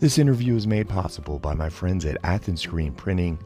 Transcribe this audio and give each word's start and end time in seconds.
This 0.00 0.16
interview 0.16 0.56
is 0.56 0.66
made 0.66 0.88
possible 0.88 1.38
by 1.38 1.52
my 1.52 1.68
friends 1.68 2.06
at 2.06 2.16
Athens 2.24 2.62
Screen 2.62 2.94
Printing, 2.94 3.38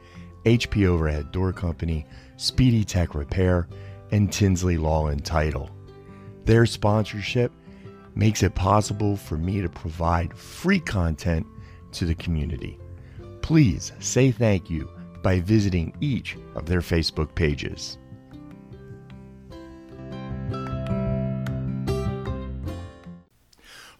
HP 0.45 0.87
Overhead 0.87 1.32
Door 1.32 1.54
Company, 1.54 2.07
Speedy 2.37 2.84
Tech 2.84 3.16
Repair, 3.16 3.66
and 4.12 4.32
Tinsley 4.32 4.77
Law 4.77 5.09
and 5.09 5.25
Title. 5.25 5.69
Their 6.45 6.64
sponsorship 6.64 7.50
makes 8.14 8.45
it 8.45 8.54
possible 8.54 9.17
for 9.17 9.36
me 9.36 9.62
to 9.62 9.68
provide 9.68 10.39
free 10.39 10.79
content 10.79 11.45
to 11.90 12.04
the 12.04 12.14
community. 12.14 12.79
Please 13.43 13.91
say 13.98 14.30
thank 14.30 14.71
you 14.71 14.89
by 15.25 15.41
visiting 15.41 15.93
each 16.00 16.36
of 16.55 16.66
their 16.66 16.82
Facebook 16.82 17.34
pages. 17.34 17.98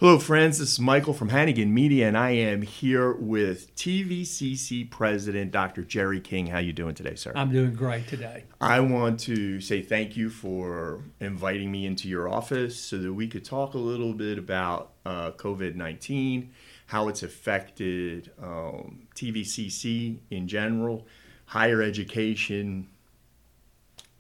Hello, 0.04 0.18
friends. 0.18 0.58
This 0.58 0.72
is 0.72 0.80
Michael 0.80 1.14
from 1.14 1.30
Hannigan 1.30 1.72
Media, 1.72 2.06
and 2.06 2.14
I 2.14 2.32
am 2.32 2.60
here 2.60 3.14
with 3.14 3.74
TVCC 3.74 4.90
President 4.90 5.50
Dr. 5.50 5.82
Jerry 5.82 6.20
King. 6.20 6.46
How 6.48 6.58
you 6.58 6.74
doing 6.74 6.94
today, 6.94 7.14
sir? 7.14 7.32
I'm 7.34 7.50
doing 7.50 7.72
great 7.72 8.06
today. 8.06 8.44
I 8.60 8.80
want 8.80 9.18
to 9.20 9.62
say 9.62 9.80
thank 9.80 10.14
you 10.14 10.28
for 10.28 11.04
inviting 11.20 11.72
me 11.72 11.86
into 11.86 12.06
your 12.06 12.28
office 12.28 12.78
so 12.78 12.98
that 12.98 13.14
we 13.14 13.27
could 13.27 13.46
talk 13.46 13.72
a 13.72 13.78
little 13.78 14.12
bit 14.12 14.36
about 14.36 14.92
uh, 15.06 15.30
COVID 15.30 15.74
19, 15.74 16.52
how 16.88 17.08
it's 17.08 17.22
affected 17.22 18.30
um, 18.42 19.06
TVCC 19.14 20.18
in 20.30 20.46
general, 20.46 21.06
higher 21.46 21.80
education 21.80 22.88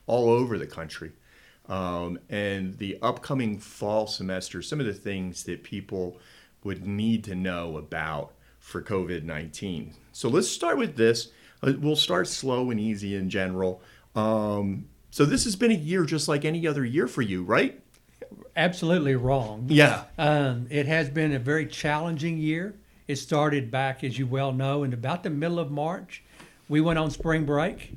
all 0.06 0.30
over 0.30 0.56
the 0.56 0.66
country. 0.66 1.12
Um, 1.68 2.18
and 2.28 2.76
the 2.78 2.98
upcoming 3.00 3.58
fall 3.58 4.06
semester, 4.06 4.60
some 4.60 4.80
of 4.80 4.86
the 4.86 4.94
things 4.94 5.44
that 5.44 5.62
people 5.62 6.18
would 6.62 6.86
need 6.86 7.24
to 7.24 7.34
know 7.34 7.76
about 7.76 8.32
for 8.58 8.82
COVID 8.82 9.24
19. 9.24 9.94
So 10.12 10.28
let's 10.28 10.48
start 10.48 10.78
with 10.78 10.96
this. 10.96 11.30
Uh, 11.62 11.72
we'll 11.78 11.96
start 11.96 12.28
slow 12.28 12.70
and 12.70 12.80
easy 12.80 13.14
in 13.14 13.30
general. 13.30 13.82
Um, 14.14 14.86
so 15.10 15.24
this 15.24 15.44
has 15.44 15.56
been 15.56 15.70
a 15.70 15.74
year 15.74 16.04
just 16.04 16.28
like 16.28 16.44
any 16.44 16.66
other 16.66 16.84
year 16.84 17.06
for 17.06 17.22
you, 17.22 17.42
right? 17.44 17.80
Absolutely 18.56 19.16
wrong. 19.16 19.66
Yeah. 19.68 20.04
Um, 20.18 20.66
it 20.70 20.86
has 20.86 21.08
been 21.10 21.32
a 21.32 21.38
very 21.38 21.66
challenging 21.66 22.38
year. 22.38 22.74
It 23.06 23.16
started 23.16 23.70
back, 23.70 24.02
as 24.02 24.18
you 24.18 24.26
well 24.26 24.52
know, 24.52 24.82
in 24.82 24.92
about 24.92 25.22
the 25.22 25.30
middle 25.30 25.58
of 25.58 25.70
March. 25.70 26.22
We 26.68 26.80
went 26.80 26.98
on 26.98 27.10
spring 27.10 27.44
break. 27.44 27.92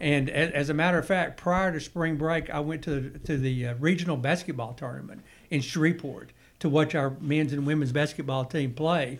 And 0.00 0.30
as 0.30 0.70
a 0.70 0.74
matter 0.74 0.98
of 0.98 1.06
fact, 1.06 1.36
prior 1.36 1.70
to 1.72 1.78
spring 1.78 2.16
break, 2.16 2.48
I 2.48 2.60
went 2.60 2.82
to 2.84 3.10
to 3.10 3.36
the 3.36 3.66
uh, 3.68 3.74
regional 3.74 4.16
basketball 4.16 4.72
tournament 4.72 5.22
in 5.50 5.60
Shreveport 5.60 6.32
to 6.60 6.70
watch 6.70 6.94
our 6.94 7.10
men's 7.20 7.52
and 7.52 7.66
women's 7.66 7.92
basketball 7.92 8.46
team 8.46 8.72
play. 8.72 9.18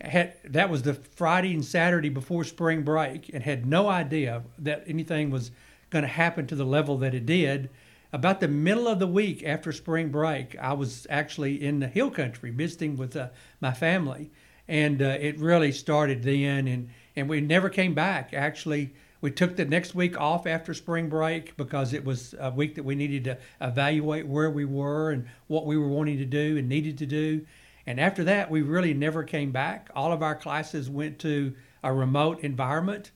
Had, 0.00 0.34
that 0.44 0.70
was 0.70 0.82
the 0.82 0.94
Friday 0.94 1.54
and 1.54 1.64
Saturday 1.64 2.08
before 2.08 2.42
spring 2.44 2.82
break, 2.82 3.30
and 3.32 3.44
had 3.44 3.64
no 3.64 3.88
idea 3.88 4.42
that 4.58 4.84
anything 4.88 5.30
was 5.30 5.52
going 5.90 6.02
to 6.02 6.08
happen 6.08 6.46
to 6.48 6.56
the 6.56 6.66
level 6.66 6.98
that 6.98 7.14
it 7.14 7.24
did. 7.24 7.70
About 8.12 8.40
the 8.40 8.48
middle 8.48 8.88
of 8.88 8.98
the 8.98 9.06
week 9.06 9.44
after 9.44 9.70
spring 9.70 10.08
break, 10.08 10.58
I 10.58 10.72
was 10.72 11.06
actually 11.10 11.62
in 11.62 11.78
the 11.78 11.88
hill 11.88 12.10
country 12.10 12.50
visiting 12.50 12.96
with 12.96 13.14
uh, 13.14 13.28
my 13.60 13.72
family, 13.72 14.30
and 14.66 15.00
uh, 15.00 15.16
it 15.20 15.38
really 15.38 15.70
started 15.70 16.24
then, 16.24 16.66
and 16.66 16.88
and 17.14 17.28
we 17.28 17.40
never 17.40 17.68
came 17.68 17.94
back. 17.94 18.34
Actually 18.34 18.90
we 19.20 19.30
took 19.30 19.56
the 19.56 19.64
next 19.64 19.94
week 19.94 20.18
off 20.20 20.46
after 20.46 20.72
spring 20.72 21.08
break 21.08 21.56
because 21.56 21.92
it 21.92 22.04
was 22.04 22.34
a 22.38 22.50
week 22.50 22.76
that 22.76 22.84
we 22.84 22.94
needed 22.94 23.24
to 23.24 23.38
evaluate 23.60 24.26
where 24.26 24.50
we 24.50 24.64
were 24.64 25.10
and 25.10 25.26
what 25.48 25.66
we 25.66 25.76
were 25.76 25.88
wanting 25.88 26.18
to 26.18 26.24
do 26.24 26.56
and 26.56 26.68
needed 26.68 26.98
to 26.98 27.06
do. 27.06 27.44
And 27.86 27.98
after 27.98 28.22
that, 28.24 28.50
we 28.50 28.62
really 28.62 28.94
never 28.94 29.24
came 29.24 29.50
back. 29.50 29.90
All 29.94 30.12
of 30.12 30.22
our 30.22 30.36
classes 30.36 30.88
went 30.88 31.18
to 31.20 31.54
a 31.82 31.92
remote 31.92 32.40
environment. 32.40 33.10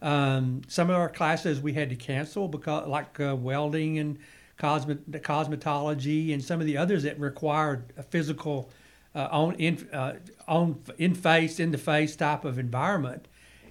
Um, 0.00 0.62
some 0.68 0.90
of 0.90 0.96
our 0.96 1.08
classes 1.08 1.60
we 1.60 1.72
had 1.72 1.88
to 1.90 1.96
cancel 1.96 2.46
because, 2.46 2.86
like 2.86 3.18
uh, 3.18 3.34
welding 3.34 3.98
and 3.98 4.18
cosmet- 4.58 5.10
cosmetology, 5.22 6.32
and 6.32 6.44
some 6.44 6.60
of 6.60 6.66
the 6.66 6.76
others 6.76 7.02
that 7.02 7.18
required 7.18 7.92
a 7.96 8.02
physical, 8.02 8.70
uh, 9.14 9.28
on 9.32 9.54
in 9.54 9.88
uh, 9.92 10.14
on 10.46 10.80
in 10.98 11.14
face 11.14 11.58
in 11.58 11.72
the 11.72 11.78
face 11.78 12.14
type 12.14 12.44
of 12.44 12.58
environment 12.58 13.26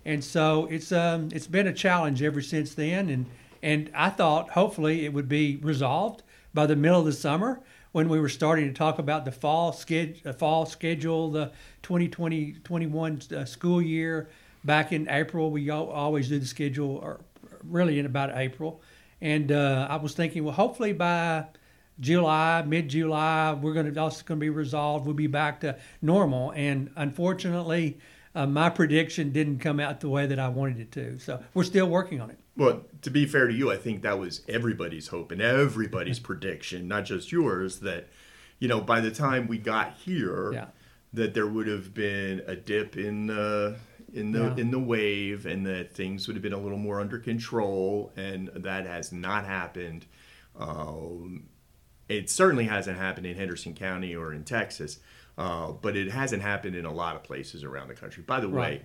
and 0.07 0.23
so 0.23 0.67
it's 0.71 0.93
um, 0.93 1.27
it's 1.33 1.47
been 1.47 1.67
a 1.67 1.73
challenge 1.73 2.23
ever 2.23 2.41
since 2.41 2.73
then. 2.73 3.09
And 3.09 3.25
and 3.61 3.91
I 3.93 4.09
thought 4.09 4.51
hopefully 4.51 5.05
it 5.05 5.11
would 5.11 5.27
be 5.27 5.57
resolved 5.57 6.23
by 6.53 6.65
the 6.65 6.77
middle 6.77 7.01
of 7.01 7.05
the 7.05 7.11
summer 7.11 7.59
when 7.91 8.07
we 8.07 8.17
were 8.19 8.29
starting 8.29 8.67
to 8.67 8.73
talk 8.73 8.99
about 8.99 9.25
the 9.25 9.33
fall 9.33 9.73
schedule, 9.73 10.31
fall 10.33 10.65
schedule, 10.65 11.31
the 11.31 11.51
2020-21 11.83 13.31
uh, 13.33 13.45
school 13.45 13.81
year. 13.81 14.29
Back 14.63 14.93
in 14.93 15.09
April, 15.09 15.51
we 15.51 15.69
always 15.69 16.29
do 16.29 16.39
the 16.39 16.45
schedule, 16.45 16.97
or 16.97 17.19
really 17.63 17.99
in 17.99 18.05
about 18.05 18.37
April. 18.37 18.81
And 19.19 19.51
uh, 19.51 19.87
I 19.89 19.97
was 19.97 20.13
thinking, 20.13 20.43
well, 20.43 20.53
hopefully 20.53 20.93
by 20.93 21.45
July, 21.99 22.63
mid 22.65 22.89
July, 22.89 23.53
we're 23.53 23.73
going 23.73 23.91
to 23.91 23.99
also 24.01 24.23
going 24.23 24.39
to 24.39 24.43
be 24.43 24.49
resolved. 24.49 25.05
We'll 25.05 25.15
be 25.15 25.27
back 25.27 25.61
to 25.61 25.77
normal. 26.01 26.51
And 26.51 26.91
unfortunately, 26.95 27.97
uh, 28.37 28.45
my 28.45 28.69
prediction 28.69 29.31
didn't 29.31 29.57
come 29.59 29.79
out 29.79 29.99
the 29.99 30.09
way 30.09 30.27
that 30.27 30.37
I 30.37 30.47
wanted 30.47 30.79
it 30.79 30.91
to. 30.91 31.17
So 31.17 31.43
we're 31.55 31.63
still 31.63 31.89
working 31.89 32.21
on 32.21 32.29
it. 32.29 32.37
Well, 32.55 32.83
to 33.01 33.09
be 33.09 33.25
fair 33.25 33.47
to 33.47 33.53
you, 33.53 33.71
I 33.71 33.77
think 33.77 34.03
that 34.03 34.19
was 34.19 34.41
everybody's 34.47 35.07
hope 35.07 35.31
and 35.31 35.41
everybody's 35.41 36.19
prediction, 36.19 36.87
not 36.87 37.05
just 37.05 37.31
yours, 37.31 37.79
that, 37.79 38.09
you 38.59 38.67
know, 38.67 38.79
by 38.79 39.01
the 39.01 39.09
time 39.09 39.47
we 39.47 39.57
got 39.57 39.93
here, 39.93 40.51
yeah. 40.53 40.65
that 41.13 41.33
there 41.33 41.47
would 41.47 41.67
have 41.67 41.95
been 41.95 42.43
a 42.45 42.55
dip 42.55 42.95
in 42.95 43.27
the 43.27 43.77
in 44.13 44.31
the 44.31 44.43
yeah. 44.43 44.61
in 44.61 44.71
the 44.71 44.79
wave 44.79 45.45
and 45.45 45.65
that 45.65 45.93
things 45.93 46.27
would 46.27 46.35
have 46.35 46.43
been 46.43 46.53
a 46.53 46.59
little 46.59 46.77
more 46.77 47.01
under 47.01 47.17
control 47.17 48.11
and 48.15 48.49
that 48.53 48.85
has 48.85 49.11
not 49.11 49.45
happened. 49.45 50.05
Um, 50.59 51.49
it 52.07 52.29
certainly 52.29 52.65
hasn't 52.65 52.97
happened 52.97 53.25
in 53.25 53.35
Henderson 53.35 53.73
County 53.73 54.15
or 54.15 54.31
in 54.31 54.43
Texas. 54.43 54.99
Uh, 55.37 55.71
but 55.71 55.95
it 55.95 56.11
hasn't 56.11 56.41
happened 56.41 56.75
in 56.75 56.85
a 56.85 56.91
lot 56.91 57.15
of 57.15 57.23
places 57.23 57.63
around 57.63 57.89
the 57.89 57.93
country. 57.93 58.23
By 58.25 58.39
the 58.39 58.47
right. 58.47 58.79
way, 58.79 58.81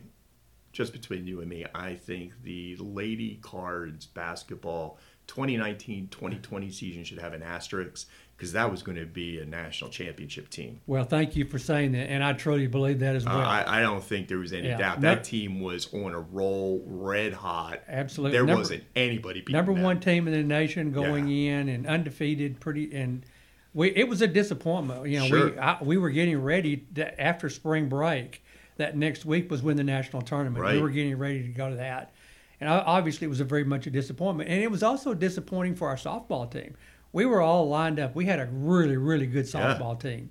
just 0.72 0.92
between 0.92 1.26
you 1.26 1.40
and 1.40 1.48
me, 1.48 1.64
I 1.74 1.94
think 1.94 2.42
the 2.42 2.76
Lady 2.76 3.38
Cards 3.42 4.06
basketball 4.06 4.98
2019 5.28 6.08
2020 6.08 6.70
season 6.70 7.04
should 7.04 7.18
have 7.18 7.32
an 7.32 7.42
asterisk 7.42 8.08
because 8.36 8.52
that 8.52 8.68
was 8.68 8.82
going 8.82 8.98
to 8.98 9.06
be 9.06 9.38
a 9.38 9.44
national 9.44 9.88
championship 9.88 10.48
team. 10.50 10.80
Well, 10.86 11.04
thank 11.04 11.36
you 11.36 11.44
for 11.44 11.60
saying 11.60 11.92
that, 11.92 12.10
and 12.10 12.24
I 12.24 12.32
truly 12.32 12.66
believe 12.66 12.98
that 12.98 13.14
as 13.14 13.24
well. 13.24 13.38
Uh, 13.38 13.44
I, 13.44 13.78
I, 13.78 13.80
don't 13.82 14.02
think 14.02 14.26
there 14.26 14.38
was 14.38 14.52
any 14.52 14.66
yeah. 14.66 14.78
doubt 14.78 15.00
that 15.02 15.22
team 15.22 15.60
was 15.60 15.92
on 15.94 16.12
a 16.12 16.20
roll, 16.20 16.82
red 16.84 17.34
hot. 17.34 17.82
Absolutely, 17.86 18.36
there 18.36 18.44
number, 18.44 18.60
wasn't 18.60 18.84
anybody. 18.96 19.44
Number 19.48 19.72
them. 19.72 19.84
one 19.84 20.00
team 20.00 20.26
in 20.26 20.34
the 20.34 20.42
nation 20.42 20.90
going 20.90 21.28
yeah. 21.28 21.58
in 21.58 21.68
and 21.68 21.86
undefeated, 21.86 22.58
pretty 22.58 22.92
and 22.92 23.24
we 23.74 23.88
it 23.90 24.08
was 24.08 24.22
a 24.22 24.26
disappointment. 24.26 25.08
You 25.08 25.20
know, 25.20 25.26
sure. 25.26 25.50
we 25.52 25.58
I, 25.58 25.82
we 25.82 25.96
were 25.96 26.10
getting 26.10 26.40
ready 26.42 26.78
to, 26.94 27.20
after 27.20 27.48
spring 27.48 27.88
break. 27.88 28.42
That 28.78 28.96
next 28.96 29.24
week 29.24 29.50
was 29.50 29.62
when 29.62 29.76
the 29.76 29.84
national 29.84 30.22
tournament. 30.22 30.62
Right. 30.62 30.74
We 30.74 30.82
were 30.82 30.90
getting 30.90 31.16
ready 31.18 31.42
to 31.42 31.48
go 31.48 31.68
to 31.68 31.76
that, 31.76 32.12
and 32.58 32.68
obviously 32.68 33.26
it 33.26 33.28
was 33.28 33.40
a 33.40 33.44
very 33.44 33.64
much 33.64 33.86
a 33.86 33.90
disappointment. 33.90 34.48
And 34.48 34.62
it 34.62 34.70
was 34.70 34.82
also 34.82 35.14
disappointing 35.14 35.76
for 35.76 35.88
our 35.88 35.96
softball 35.96 36.50
team. 36.50 36.74
We 37.12 37.26
were 37.26 37.42
all 37.42 37.68
lined 37.68 38.00
up. 38.00 38.14
We 38.14 38.24
had 38.24 38.40
a 38.40 38.46
really 38.50 38.96
really 38.96 39.26
good 39.26 39.44
softball 39.44 40.02
yeah. 40.02 40.10
team, 40.10 40.30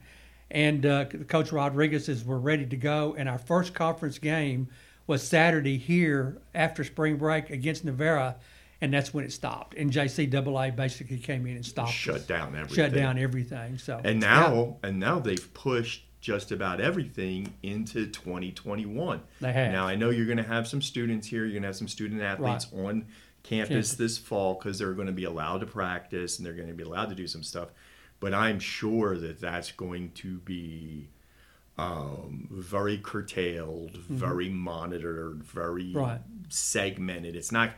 and 0.50 0.86
uh, 0.86 1.06
Coach 1.06 1.52
Rodriguez's 1.52 2.26
were 2.26 2.40
ready 2.40 2.66
to 2.66 2.76
go. 2.76 3.16
And 3.18 3.30
our 3.30 3.38
first 3.38 3.74
conference 3.76 4.18
game 4.18 4.68
was 5.06 5.22
Saturday 5.22 5.78
here 5.78 6.42
after 6.56 6.84
spring 6.84 7.18
break 7.18 7.50
against 7.52 7.86
Navarro 7.86 8.36
and 8.82 8.92
that's 8.92 9.14
when 9.14 9.24
it 9.24 9.32
stopped. 9.32 9.76
And 9.76 9.92
JCAA 9.92 10.76
basically 10.76 11.20
came 11.20 11.46
in 11.46 11.56
and 11.56 11.66
stopped. 11.66 11.92
Shut 11.92 12.16
us. 12.16 12.26
down 12.26 12.56
everything. 12.56 12.76
Shut 12.76 12.94
down 12.94 13.18
everything. 13.20 13.78
So 13.78 14.02
and 14.04 14.20
now 14.20 14.78
yeah. 14.84 14.90
and 14.90 15.00
now 15.00 15.20
they've 15.20 15.54
pushed 15.54 16.06
just 16.20 16.52
about 16.52 16.82
everything 16.82 17.54
into 17.64 18.08
2021. 18.08 19.22
They 19.40 19.54
have. 19.54 19.72
Now 19.72 19.88
I 19.88 19.96
know 19.96 20.10
you're 20.10 20.26
going 20.26 20.38
to 20.38 20.44
have 20.44 20.68
some 20.68 20.82
students 20.82 21.28
here. 21.28 21.44
You're 21.44 21.54
going 21.54 21.64
to 21.64 21.70
have 21.70 21.76
some 21.76 21.88
student 21.88 22.22
athletes 22.22 22.68
right. 22.72 22.86
on 22.86 23.06
campus, 23.44 23.94
this 23.94 24.18
fall 24.18 24.56
because 24.56 24.80
they're 24.80 24.94
going 24.94 25.08
to 25.08 25.14
be 25.14 25.24
allowed 25.24 25.60
to 25.60 25.66
practice 25.66 26.38
and 26.38 26.46
they're 26.46 26.54
going 26.54 26.68
to 26.68 26.74
be 26.74 26.84
allowed 26.84 27.10
to 27.10 27.16
do 27.16 27.28
some 27.28 27.44
stuff. 27.44 27.70
But 28.20 28.34
I'm 28.34 28.60
sure 28.60 29.18
that 29.18 29.42
that's 29.42 29.72
going 29.72 30.12
to 30.16 30.38
be 30.38 31.10
um, 31.78 32.48
very 32.52 33.00
curtailed, 33.00 33.94
mm-hmm. 33.94 34.16
very 34.16 34.50
monitored, 34.50 35.44
very 35.44 35.92
right. 35.92 36.22
segmented. 36.50 37.36
It's 37.36 37.52
not 37.52 37.72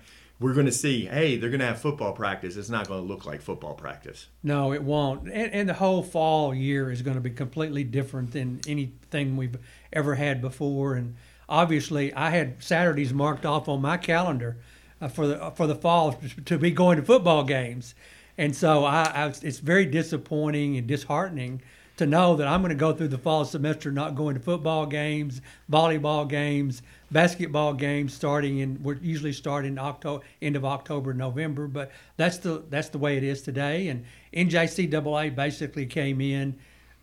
we're 0.43 0.53
going 0.53 0.65
to 0.65 0.73
see, 0.73 1.05
hey, 1.05 1.37
they're 1.37 1.49
going 1.49 1.61
to 1.61 1.65
have 1.65 1.79
football 1.79 2.11
practice. 2.11 2.57
It's 2.57 2.69
not 2.69 2.89
going 2.89 3.01
to 3.01 3.07
look 3.07 3.25
like 3.25 3.41
football 3.41 3.75
practice. 3.75 4.27
No, 4.43 4.73
it 4.73 4.83
won't. 4.83 5.23
And, 5.23 5.53
and, 5.53 5.69
the 5.69 5.73
whole 5.73 6.03
fall 6.03 6.53
year 6.53 6.91
is 6.91 7.01
going 7.01 7.15
to 7.15 7.21
be 7.21 7.29
completely 7.29 7.85
different 7.85 8.31
than 8.31 8.59
anything 8.67 9.37
we've 9.37 9.55
ever 9.93 10.15
had 10.15 10.41
before. 10.41 10.95
And 10.95 11.15
obviously, 11.47 12.13
I 12.13 12.31
had 12.31 12.61
Saturdays 12.61 13.13
marked 13.13 13.45
off 13.45 13.69
on 13.69 13.81
my 13.81 13.95
calendar 13.95 14.57
uh, 14.99 15.07
for 15.07 15.27
the 15.27 15.51
for 15.51 15.65
the 15.65 15.75
fall 15.75 16.19
to 16.45 16.57
be 16.57 16.71
going 16.71 16.97
to 16.97 17.03
football 17.03 17.45
games. 17.45 17.95
And 18.37 18.53
so 18.53 18.83
I, 18.83 19.03
I, 19.03 19.27
it's 19.27 19.59
very 19.59 19.85
disappointing 19.85 20.75
and 20.75 20.85
disheartening 20.85 21.61
to 21.97 22.05
know 22.05 22.35
that 22.35 22.47
I'm 22.47 22.61
going 22.61 22.69
to 22.69 22.75
go 22.75 22.93
through 22.93 23.09
the 23.09 23.17
fall 23.17 23.45
semester 23.45 23.91
not 23.91 24.15
going 24.15 24.35
to 24.35 24.41
football 24.41 24.85
games, 24.85 25.41
volleyball 25.71 26.27
games, 26.27 26.81
basketball 27.11 27.73
games 27.73 28.13
starting 28.13 28.57
in 28.59 28.81
we're 28.81 28.95
usually 28.95 29.33
starting 29.33 29.77
October 29.77 30.23
end 30.41 30.55
of 30.55 30.65
October 30.65 31.13
November 31.13 31.67
but 31.67 31.91
that's 32.17 32.37
the 32.37 32.63
that's 32.69 32.89
the 32.89 32.97
way 32.97 33.17
it 33.17 33.23
is 33.23 33.41
today. 33.41 33.89
And 33.89 34.03
NJCAA 34.33 35.35
basically 35.35 35.85
came 35.85 36.19
in 36.19 36.55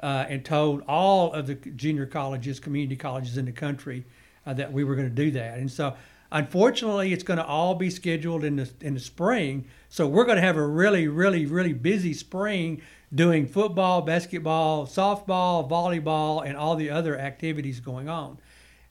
uh, 0.02 0.26
and 0.28 0.44
told 0.44 0.82
all 0.88 1.32
of 1.32 1.46
the 1.46 1.54
junior 1.54 2.06
colleges 2.06 2.58
community 2.58 2.96
colleges 2.96 3.38
in 3.38 3.44
the 3.44 3.52
country 3.52 4.04
uh, 4.46 4.54
that 4.54 4.72
we 4.72 4.82
were 4.82 4.96
going 4.96 5.08
to 5.08 5.14
do 5.14 5.30
that. 5.32 5.58
And 5.58 5.70
so 5.70 5.94
unfortunately 6.32 7.12
it's 7.12 7.22
going 7.22 7.38
to 7.38 7.46
all 7.46 7.76
be 7.76 7.90
scheduled 7.90 8.42
in 8.42 8.56
the 8.56 8.68
in 8.80 8.94
the 8.94 9.00
spring. 9.00 9.66
So 9.88 10.08
we're 10.08 10.24
going 10.24 10.36
to 10.36 10.42
have 10.42 10.56
a 10.56 10.66
really 10.66 11.06
really 11.06 11.46
really 11.46 11.72
busy 11.72 12.14
spring 12.14 12.82
doing 13.12 13.46
football 13.46 14.02
basketball 14.02 14.86
softball 14.86 15.68
volleyball 15.68 16.46
and 16.46 16.56
all 16.56 16.76
the 16.76 16.90
other 16.90 17.18
activities 17.18 17.80
going 17.80 18.08
on 18.08 18.38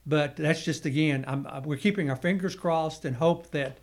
but 0.09 0.35
that's 0.37 0.63
just 0.63 0.85
again, 0.85 1.23
I'm, 1.27 1.45
we're 1.63 1.77
keeping 1.77 2.09
our 2.09 2.15
fingers 2.15 2.55
crossed 2.55 3.05
and 3.05 3.15
hope 3.15 3.51
that 3.51 3.77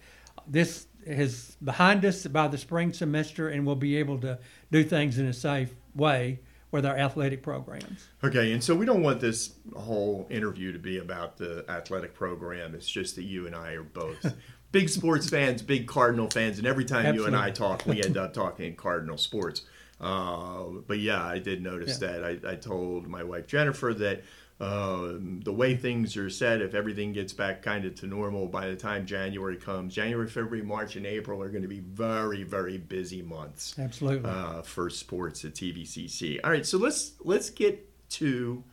this 0.47 0.88
is 1.05 1.56
behind 1.62 2.05
us 2.05 2.27
by 2.27 2.49
the 2.49 2.59
spring 2.59 2.93
semester, 2.93 3.49
and 3.49 3.65
we'll 3.65 3.77
be 3.77 3.97
able 3.97 4.19
to 4.19 4.38
do 4.73 4.83
things 4.83 5.19
in 5.19 5.27
a 5.27 5.33
safe 5.33 5.71
way 5.94 6.41
with 6.73 6.85
our 6.85 6.97
athletic 6.97 7.44
programs. 7.44 8.09
Okay, 8.25 8.53
and 8.53 8.62
so 8.62 8.75
we 8.75 8.85
don't 8.85 9.03
want 9.03 9.21
this 9.21 9.55
whole 9.77 10.27
interview 10.29 10.73
to 10.73 10.81
be 10.81 10.99
about 10.99 11.37
the 11.37 11.65
athletic 11.69 12.12
program. 12.12 12.75
It's 12.75 12.91
just 12.91 13.15
that 13.17 13.23
you 13.23 13.47
and 13.47 13.55
I 13.55 13.75
are 13.75 13.85
both 13.85 14.35
big 14.73 14.89
sports 14.89 15.31
fans, 15.31 15.62
big 15.62 15.87
Cardinal 15.87 16.29
fans, 16.29 16.59
and 16.59 16.67
every 16.67 16.85
time 16.85 17.06
Absolutely. 17.06 17.21
you 17.21 17.27
and 17.27 17.37
I 17.37 17.50
talk, 17.50 17.87
we 17.87 18.03
end 18.03 18.17
up 18.17 18.35
talking 18.35 18.75
Cardinal 18.75 19.17
sports. 19.17 19.62
Uh, 20.00 20.64
but 20.87 20.98
yeah, 20.98 21.25
I 21.25 21.38
did 21.38 21.62
notice 21.62 22.00
yeah. 22.00 22.08
that. 22.08 22.25
I, 22.25 22.52
I 22.52 22.54
told 22.56 23.06
my 23.06 23.22
wife 23.22 23.46
Jennifer 23.46 23.94
that 23.94 24.22
uh, 24.58 25.12
the 25.44 25.52
way 25.52 25.76
things 25.76 26.16
are 26.16 26.31
set, 26.31 26.62
if 26.62 26.75
everything 26.75 27.12
gets 27.12 27.32
back 27.32 27.62
kind 27.62 27.84
of 27.84 27.94
to 27.94 28.06
normal 28.06 28.46
by 28.46 28.69
the 28.69 28.76
time 28.76 29.04
January 29.04 29.56
comes, 29.56 29.94
January, 29.94 30.26
February, 30.26 30.62
March, 30.62 30.96
and 30.96 31.04
April 31.04 31.43
are 31.43 31.50
going 31.50 31.62
to 31.62 31.69
be 31.69 31.81
very, 31.81 32.43
very 32.43 32.78
busy 32.78 33.20
months. 33.20 33.78
Absolutely. 33.78 34.28
Uh, 34.28 34.62
for 34.62 34.88
sports 34.88 35.44
at 35.44 35.54
TVCC. 35.54 36.40
All 36.43 36.50
right, 36.50 36.64
so 36.64 36.78
let's 36.78 37.12
let's 37.22 37.50
get 37.50 37.87
to 38.10 38.64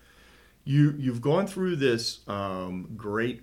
you. 0.63 0.95
You've 0.97 1.21
gone 1.21 1.47
through 1.47 1.75
this 1.75 2.21
um, 2.27 2.93
great 2.95 3.41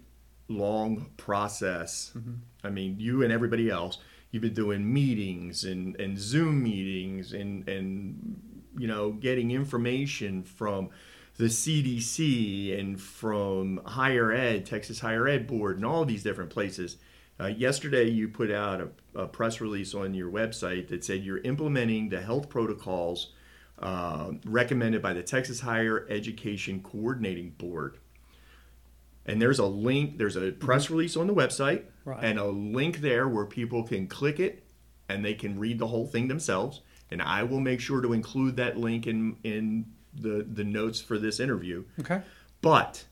long 0.48 1.10
process. 1.18 2.12
Mm-hmm. 2.16 2.34
I 2.64 2.70
mean, 2.70 2.96
you 2.98 3.22
and 3.22 3.32
everybody 3.32 3.68
else. 3.68 3.98
You've 4.30 4.42
been 4.42 4.54
doing 4.54 4.92
meetings 4.92 5.64
and, 5.64 5.98
and 6.00 6.18
Zoom 6.18 6.62
meetings 6.62 7.32
and 7.32 7.68
and 7.68 8.40
you 8.78 8.86
know 8.86 9.12
getting 9.12 9.50
information 9.50 10.42
from 10.42 10.90
the 11.36 11.46
CDC 11.46 12.78
and 12.78 13.00
from 13.00 13.80
higher 13.84 14.30
ed, 14.30 14.66
Texas 14.66 15.00
Higher 15.00 15.26
Ed 15.26 15.46
Board, 15.46 15.76
and 15.76 15.86
all 15.86 16.04
these 16.04 16.22
different 16.22 16.50
places. 16.50 16.98
Uh, 17.40 17.46
yesterday, 17.46 18.06
you 18.06 18.28
put 18.28 18.50
out 18.50 18.82
a, 18.82 19.20
a, 19.22 19.26
press 19.26 19.62
release 19.62 19.94
on 19.94 20.12
your 20.12 20.30
website 20.30 20.88
that 20.88 21.02
said 21.02 21.24
you're 21.24 21.38
implementing 21.38 22.10
the 22.10 22.20
health 22.20 22.50
protocols 22.50 23.32
uh, 23.78 24.32
recommended 24.44 25.00
by 25.00 25.14
the 25.14 25.22
Texas 25.22 25.60
Higher 25.60 26.06
Education 26.10 26.82
Coordinating 26.82 27.50
Board. 27.50 27.96
And 29.30 29.40
there's 29.40 29.58
a 29.58 29.66
link, 29.66 30.18
there's 30.18 30.36
a 30.36 30.50
press 30.52 30.84
mm-hmm. 30.84 30.94
release 30.94 31.16
on 31.16 31.26
the 31.26 31.34
website, 31.34 31.84
right. 32.04 32.22
and 32.22 32.38
a 32.38 32.46
link 32.46 33.00
there 33.00 33.28
where 33.28 33.46
people 33.46 33.84
can 33.84 34.06
click 34.06 34.40
it 34.40 34.64
and 35.08 35.24
they 35.24 35.34
can 35.34 35.58
read 35.58 35.78
the 35.78 35.86
whole 35.86 36.06
thing 36.06 36.28
themselves. 36.28 36.80
And 37.10 37.22
I 37.22 37.42
will 37.42 37.60
make 37.60 37.80
sure 37.80 38.00
to 38.00 38.12
include 38.12 38.56
that 38.56 38.76
link 38.76 39.06
in, 39.06 39.36
in 39.42 39.86
the 40.14 40.46
the 40.48 40.64
notes 40.64 41.00
for 41.00 41.18
this 41.18 41.40
interview. 41.40 41.84
Okay. 42.00 42.22
But 42.60 43.04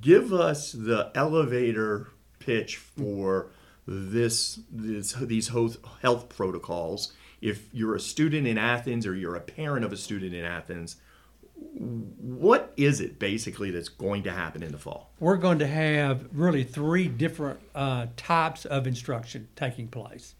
give 0.00 0.32
us 0.32 0.72
the 0.72 1.10
elevator 1.14 2.08
pitch 2.38 2.76
for 2.76 3.50
this, 3.86 4.60
this 4.70 5.12
these 5.12 5.48
health 5.48 6.28
protocols. 6.28 7.12
If 7.40 7.68
you're 7.72 7.94
a 7.94 8.00
student 8.00 8.46
in 8.46 8.58
Athens 8.58 9.06
or 9.06 9.14
you're 9.14 9.36
a 9.36 9.40
parent 9.40 9.84
of 9.84 9.92
a 9.92 9.96
student 9.96 10.34
in 10.34 10.44
Athens, 10.44 10.96
what 11.60 12.72
is 12.76 13.00
it 13.00 13.18
basically 13.18 13.70
that's 13.70 13.88
going 13.88 14.22
to 14.24 14.30
happen 14.30 14.62
in 14.62 14.72
the 14.72 14.78
fall? 14.78 15.10
We're 15.18 15.36
going 15.36 15.58
to 15.60 15.66
have 15.66 16.26
really 16.32 16.64
three 16.64 17.08
different 17.08 17.60
uh, 17.74 18.06
types 18.16 18.64
of 18.64 18.86
instruction 18.86 19.48
taking 19.56 19.88
place. 19.88 20.34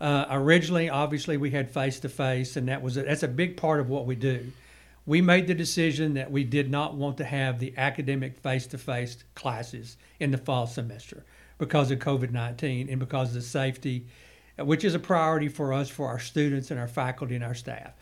Uh, 0.00 0.26
originally, 0.30 0.90
obviously, 0.90 1.36
we 1.36 1.50
had 1.50 1.70
face 1.70 2.00
to 2.00 2.08
face, 2.08 2.56
and 2.56 2.68
that 2.68 2.82
was 2.82 2.96
a, 2.96 3.02
that's 3.02 3.22
a 3.22 3.28
big 3.28 3.56
part 3.56 3.80
of 3.80 3.88
what 3.88 4.06
we 4.06 4.14
do 4.14 4.52
we 5.06 5.20
made 5.20 5.46
the 5.46 5.54
decision 5.54 6.14
that 6.14 6.30
we 6.30 6.42
did 6.42 6.68
not 6.68 6.94
want 6.94 7.16
to 7.16 7.24
have 7.24 7.60
the 7.60 7.72
academic 7.76 8.36
face 8.36 8.66
to 8.66 8.76
face 8.76 9.18
classes 9.34 9.96
in 10.18 10.32
the 10.32 10.38
fall 10.38 10.66
semester 10.66 11.24
because 11.58 11.90
of 11.90 12.00
COVID 12.00 12.32
19 12.32 12.90
and 12.90 12.98
because 12.98 13.28
of 13.28 13.34
the 13.34 13.40
safety, 13.40 14.06
which 14.58 14.84
is 14.84 14.94
a 14.94 14.98
priority 14.98 15.48
for 15.48 15.72
us, 15.72 15.88
for 15.88 16.08
our 16.08 16.18
students 16.18 16.72
and 16.72 16.80
our 16.80 16.88
faculty 16.88 17.36
and 17.36 17.44
our 17.44 17.54
staff. 17.54 17.92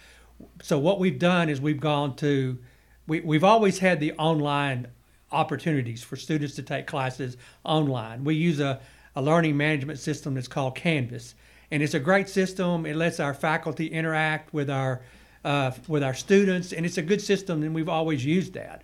So, 0.62 0.78
what 0.78 0.98
we've 0.98 1.18
done 1.18 1.48
is 1.48 1.60
we've 1.60 1.80
gone 1.80 2.16
to, 2.16 2.58
we, 3.06 3.20
we've 3.20 3.44
always 3.44 3.78
had 3.78 4.00
the 4.00 4.12
online 4.12 4.88
opportunities 5.32 6.02
for 6.02 6.16
students 6.16 6.54
to 6.56 6.62
take 6.62 6.86
classes 6.86 7.36
online. 7.64 8.24
We 8.24 8.34
use 8.34 8.60
a, 8.60 8.80
a 9.16 9.22
learning 9.22 9.56
management 9.56 9.98
system 9.98 10.34
that's 10.34 10.48
called 10.48 10.74
Canvas, 10.74 11.34
and 11.70 11.82
it's 11.82 11.94
a 11.94 12.00
great 12.00 12.28
system. 12.28 12.86
It 12.86 12.96
lets 12.96 13.20
our 13.20 13.34
faculty 13.34 13.86
interact 13.86 14.52
with 14.54 14.70
our 14.70 15.02
uh, 15.44 15.72
with 15.88 16.02
our 16.02 16.14
students, 16.14 16.72
and 16.72 16.86
it's 16.86 16.96
a 16.96 17.02
good 17.02 17.20
system, 17.20 17.62
and 17.62 17.74
we've 17.74 17.88
always 17.88 18.24
used 18.24 18.54
that, 18.54 18.82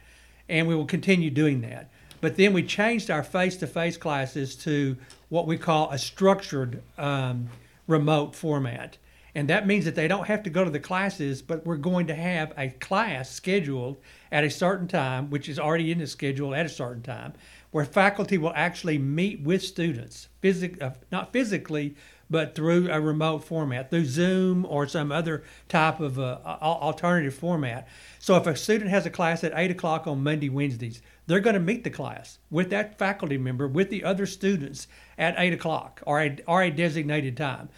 and 0.48 0.68
we 0.68 0.74
will 0.74 0.86
continue 0.86 1.30
doing 1.30 1.62
that. 1.62 1.90
But 2.20 2.36
then 2.36 2.52
we 2.52 2.62
changed 2.62 3.10
our 3.10 3.22
face-to-face 3.22 3.96
classes 3.96 4.54
to 4.56 4.96
what 5.30 5.46
we 5.46 5.56
call 5.56 5.90
a 5.90 5.96
structured 5.96 6.82
um, 6.98 7.48
remote 7.86 8.34
format, 8.34 8.98
and 9.34 9.48
that 9.48 9.66
means 9.66 9.84
that 9.84 9.94
they 9.94 10.08
don't 10.08 10.26
have 10.26 10.42
to 10.42 10.50
go 10.50 10.64
to 10.64 10.70
the 10.70 10.80
classes, 10.80 11.42
but 11.42 11.64
we're 11.64 11.76
going 11.76 12.06
to 12.08 12.14
have 12.14 12.52
a 12.56 12.68
class 12.68 13.30
scheduled 13.30 13.98
at 14.32 14.44
a 14.44 14.50
certain 14.50 14.88
time, 14.88 15.30
which 15.30 15.48
is 15.48 15.58
already 15.58 15.92
in 15.92 15.98
the 15.98 16.06
schedule 16.06 16.54
at 16.54 16.66
a 16.66 16.70
certain 16.70 17.02
time, 17.02 17.34
where 17.70 17.84
faculty 17.84 18.38
will 18.38 18.52
actually 18.54 18.98
meet 18.98 19.40
with 19.40 19.62
students, 19.62 20.28
physic- 20.40 20.82
uh, 20.82 20.90
not 21.12 21.32
physically, 21.32 21.94
but 22.28 22.54
through 22.54 22.88
a 22.90 23.00
remote 23.00 23.44
format, 23.44 23.90
through 23.90 24.04
Zoom 24.04 24.64
or 24.66 24.86
some 24.86 25.10
other 25.10 25.42
type 25.68 25.98
of 25.98 26.18
uh, 26.18 26.38
alternative 26.62 27.34
format. 27.34 27.88
So 28.20 28.36
if 28.36 28.46
a 28.46 28.56
student 28.56 28.90
has 28.90 29.04
a 29.04 29.10
class 29.10 29.42
at 29.42 29.52
8 29.54 29.72
o'clock 29.72 30.06
on 30.06 30.22
Monday, 30.22 30.49
Wednesdays, 30.49 31.02
they're 31.26 31.40
going 31.40 31.54
to 31.54 31.60
meet 31.60 31.82
the 31.82 31.90
class 31.90 32.38
with 32.49 32.70
that 32.70 32.99
faculty 32.99 33.37
member, 33.37 33.66
with 33.66 33.90
the 33.90 34.04
other 34.04 34.26
students 34.26 34.87
at 35.18 35.34
8 35.37 35.52
o'clock 35.52 36.00
or 36.06 36.20
a, 36.20 36.37
or 36.46 36.62
a 36.62 36.70
designated 36.70 37.37
time. 37.37 37.68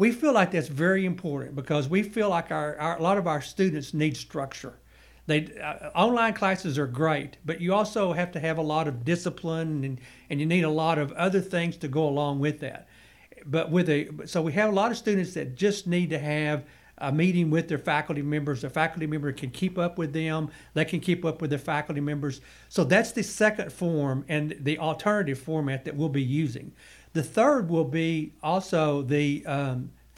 We 0.00 0.12
feel 0.12 0.32
like 0.32 0.52
that's 0.52 0.66
very 0.66 1.04
important 1.04 1.54
because 1.54 1.86
we 1.86 2.02
feel 2.02 2.30
like 2.30 2.50
our, 2.50 2.74
our 2.78 2.96
a 2.96 3.02
lot 3.02 3.18
of 3.18 3.26
our 3.26 3.42
students 3.42 3.92
need 3.92 4.16
structure. 4.16 4.78
They, 5.26 5.52
uh, 5.62 5.90
online 5.94 6.32
classes 6.32 6.78
are 6.78 6.86
great, 6.86 7.36
but 7.44 7.60
you 7.60 7.74
also 7.74 8.14
have 8.14 8.32
to 8.32 8.40
have 8.40 8.56
a 8.56 8.62
lot 8.62 8.88
of 8.88 9.04
discipline 9.04 9.84
and, 9.84 10.00
and 10.30 10.40
you 10.40 10.46
need 10.46 10.64
a 10.64 10.70
lot 10.70 10.96
of 10.98 11.12
other 11.12 11.42
things 11.42 11.76
to 11.76 11.88
go 11.88 12.08
along 12.08 12.38
with 12.38 12.60
that 12.60 12.88
but 13.46 13.70
with 13.70 13.88
a 13.88 14.08
so 14.26 14.42
we 14.42 14.52
have 14.52 14.68
a 14.68 14.72
lot 14.72 14.90
of 14.90 14.98
students 14.98 15.32
that 15.32 15.54
just 15.54 15.86
need 15.86 16.10
to 16.10 16.18
have 16.18 16.64
a 17.00 17.10
meeting 17.10 17.50
with 17.50 17.68
their 17.68 17.78
faculty 17.78 18.22
members. 18.22 18.60
Their 18.60 18.70
faculty 18.70 19.06
member 19.06 19.32
can 19.32 19.50
keep 19.50 19.78
up 19.78 19.96
with 19.96 20.12
them. 20.12 20.50
They 20.74 20.84
can 20.84 21.00
keep 21.00 21.24
up 21.24 21.40
with 21.40 21.50
their 21.50 21.58
faculty 21.58 22.00
members. 22.00 22.40
So 22.68 22.84
that's 22.84 23.12
the 23.12 23.22
second 23.22 23.72
form 23.72 24.24
and 24.28 24.54
the 24.60 24.78
alternative 24.78 25.38
format 25.38 25.84
that 25.86 25.96
we'll 25.96 26.10
be 26.10 26.22
using. 26.22 26.72
The 27.12 27.22
third 27.22 27.68
will 27.68 27.84
be 27.84 28.32
also 28.42 29.02
the 29.02 29.44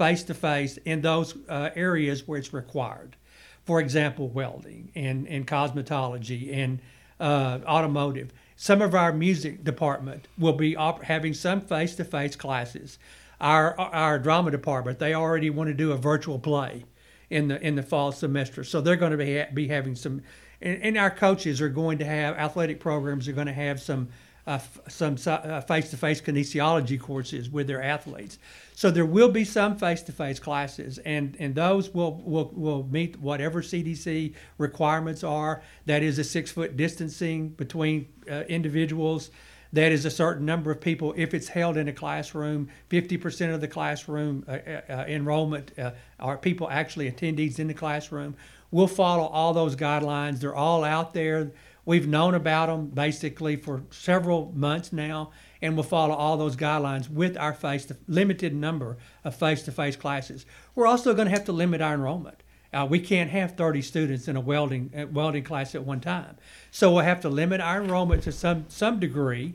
face 0.02 0.24
to 0.24 0.34
face 0.34 0.78
in 0.84 1.00
those 1.00 1.34
uh, 1.48 1.70
areas 1.76 2.26
where 2.26 2.38
it's 2.38 2.52
required. 2.52 3.16
For 3.64 3.80
example, 3.80 4.28
welding 4.28 4.90
and, 4.94 5.28
and 5.28 5.46
cosmetology 5.46 6.52
and 6.56 6.80
uh, 7.20 7.60
automotive. 7.64 8.32
Some 8.56 8.82
of 8.82 8.94
our 8.94 9.12
music 9.12 9.62
department 9.62 10.26
will 10.36 10.54
be 10.54 10.74
op- 10.74 11.04
having 11.04 11.34
some 11.34 11.60
face 11.60 11.94
to 11.96 12.04
face 12.04 12.34
classes. 12.34 12.98
Our, 13.40 13.78
our 13.78 14.18
drama 14.18 14.50
department, 14.50 14.98
they 14.98 15.14
already 15.14 15.50
want 15.50 15.68
to 15.68 15.74
do 15.74 15.92
a 15.92 15.96
virtual 15.96 16.38
play 16.38 16.84
in 17.30 17.48
the 17.48 17.64
in 17.64 17.76
the 17.76 17.82
fall 17.82 18.12
semester. 18.12 18.64
So 18.64 18.80
they're 18.80 18.96
going 18.96 19.12
to 19.12 19.18
be, 19.18 19.44
be 19.54 19.68
having 19.68 19.94
some, 19.94 20.22
and, 20.60 20.82
and 20.82 20.98
our 20.98 21.10
coaches 21.10 21.60
are 21.60 21.68
going 21.68 21.98
to 21.98 22.04
have 22.04 22.36
athletic 22.36 22.80
programs 22.80 23.28
are 23.28 23.32
going 23.32 23.46
to 23.46 23.52
have 23.52 23.80
some 23.80 24.08
uh, 24.46 24.58
some 24.88 25.16
uh, 25.26 25.60
face-to-face 25.60 26.20
kinesiology 26.20 26.98
courses 26.98 27.48
with 27.48 27.66
their 27.66 27.82
athletes. 27.82 28.38
So 28.74 28.90
there 28.90 29.06
will 29.06 29.28
be 29.28 29.44
some 29.44 29.76
face-to-face 29.76 30.40
classes, 30.40 30.98
and, 30.98 31.36
and 31.38 31.54
those 31.54 31.94
will, 31.94 32.14
will, 32.24 32.50
will 32.54 32.84
meet 32.84 33.18
whatever 33.20 33.62
CDC 33.62 34.34
requirements 34.58 35.22
are. 35.22 35.62
That 35.86 36.02
is 36.02 36.18
a 36.18 36.24
six-foot 36.24 36.76
distancing 36.76 37.50
between 37.50 38.08
uh, 38.30 38.42
individuals. 38.48 39.30
that 39.72 39.92
is 39.92 40.04
a 40.04 40.10
certain 40.10 40.44
number 40.44 40.70
of 40.70 40.80
people. 40.80 41.14
If 41.16 41.34
it's 41.34 41.48
held 41.48 41.76
in 41.76 41.88
a 41.88 41.92
classroom, 41.92 42.68
50% 42.90 43.54
of 43.54 43.60
the 43.60 43.68
classroom 43.68 44.44
uh, 44.46 44.50
uh, 44.52 44.80
uh, 44.88 45.04
enrollment 45.06 45.72
are 46.18 46.36
people 46.36 46.68
actually 46.68 47.10
attendees 47.10 47.58
in 47.58 47.68
the 47.68 47.74
classroom. 47.74 48.34
We'll 48.70 48.86
follow 48.86 49.24
all 49.24 49.52
those 49.52 49.76
guidelines. 49.76 50.40
They're 50.40 50.54
all 50.54 50.82
out 50.82 51.14
there. 51.14 51.52
We've 51.84 52.06
known 52.06 52.34
about 52.34 52.66
them 52.66 52.86
basically 52.88 53.56
for 53.56 53.82
several 53.90 54.52
months 54.54 54.92
now, 54.92 55.32
and 55.60 55.74
we'll 55.74 55.82
follow 55.82 56.14
all 56.14 56.36
those 56.36 56.56
guidelines 56.56 57.10
with 57.10 57.36
our 57.36 57.52
face 57.52 57.86
to 57.86 57.96
limited 58.06 58.54
number 58.54 58.98
of 59.24 59.34
face-to-face 59.34 59.96
classes. 59.96 60.46
We're 60.74 60.86
also 60.86 61.12
going 61.14 61.26
to 61.26 61.32
have 61.32 61.44
to 61.46 61.52
limit 61.52 61.80
our 61.80 61.94
enrollment. 61.94 62.42
Uh, 62.72 62.86
we 62.88 63.00
can't 63.00 63.30
have 63.30 63.56
30 63.56 63.82
students 63.82 64.28
in 64.28 64.36
a 64.36 64.40
welding 64.40 64.90
uh, 64.96 65.06
welding 65.06 65.44
class 65.44 65.74
at 65.74 65.84
one 65.84 66.00
time, 66.00 66.36
so 66.70 66.90
we'll 66.90 67.04
have 67.04 67.20
to 67.20 67.28
limit 67.28 67.60
our 67.60 67.82
enrollment 67.82 68.22
to 68.22 68.32
some 68.32 68.64
some 68.68 68.98
degree 68.98 69.52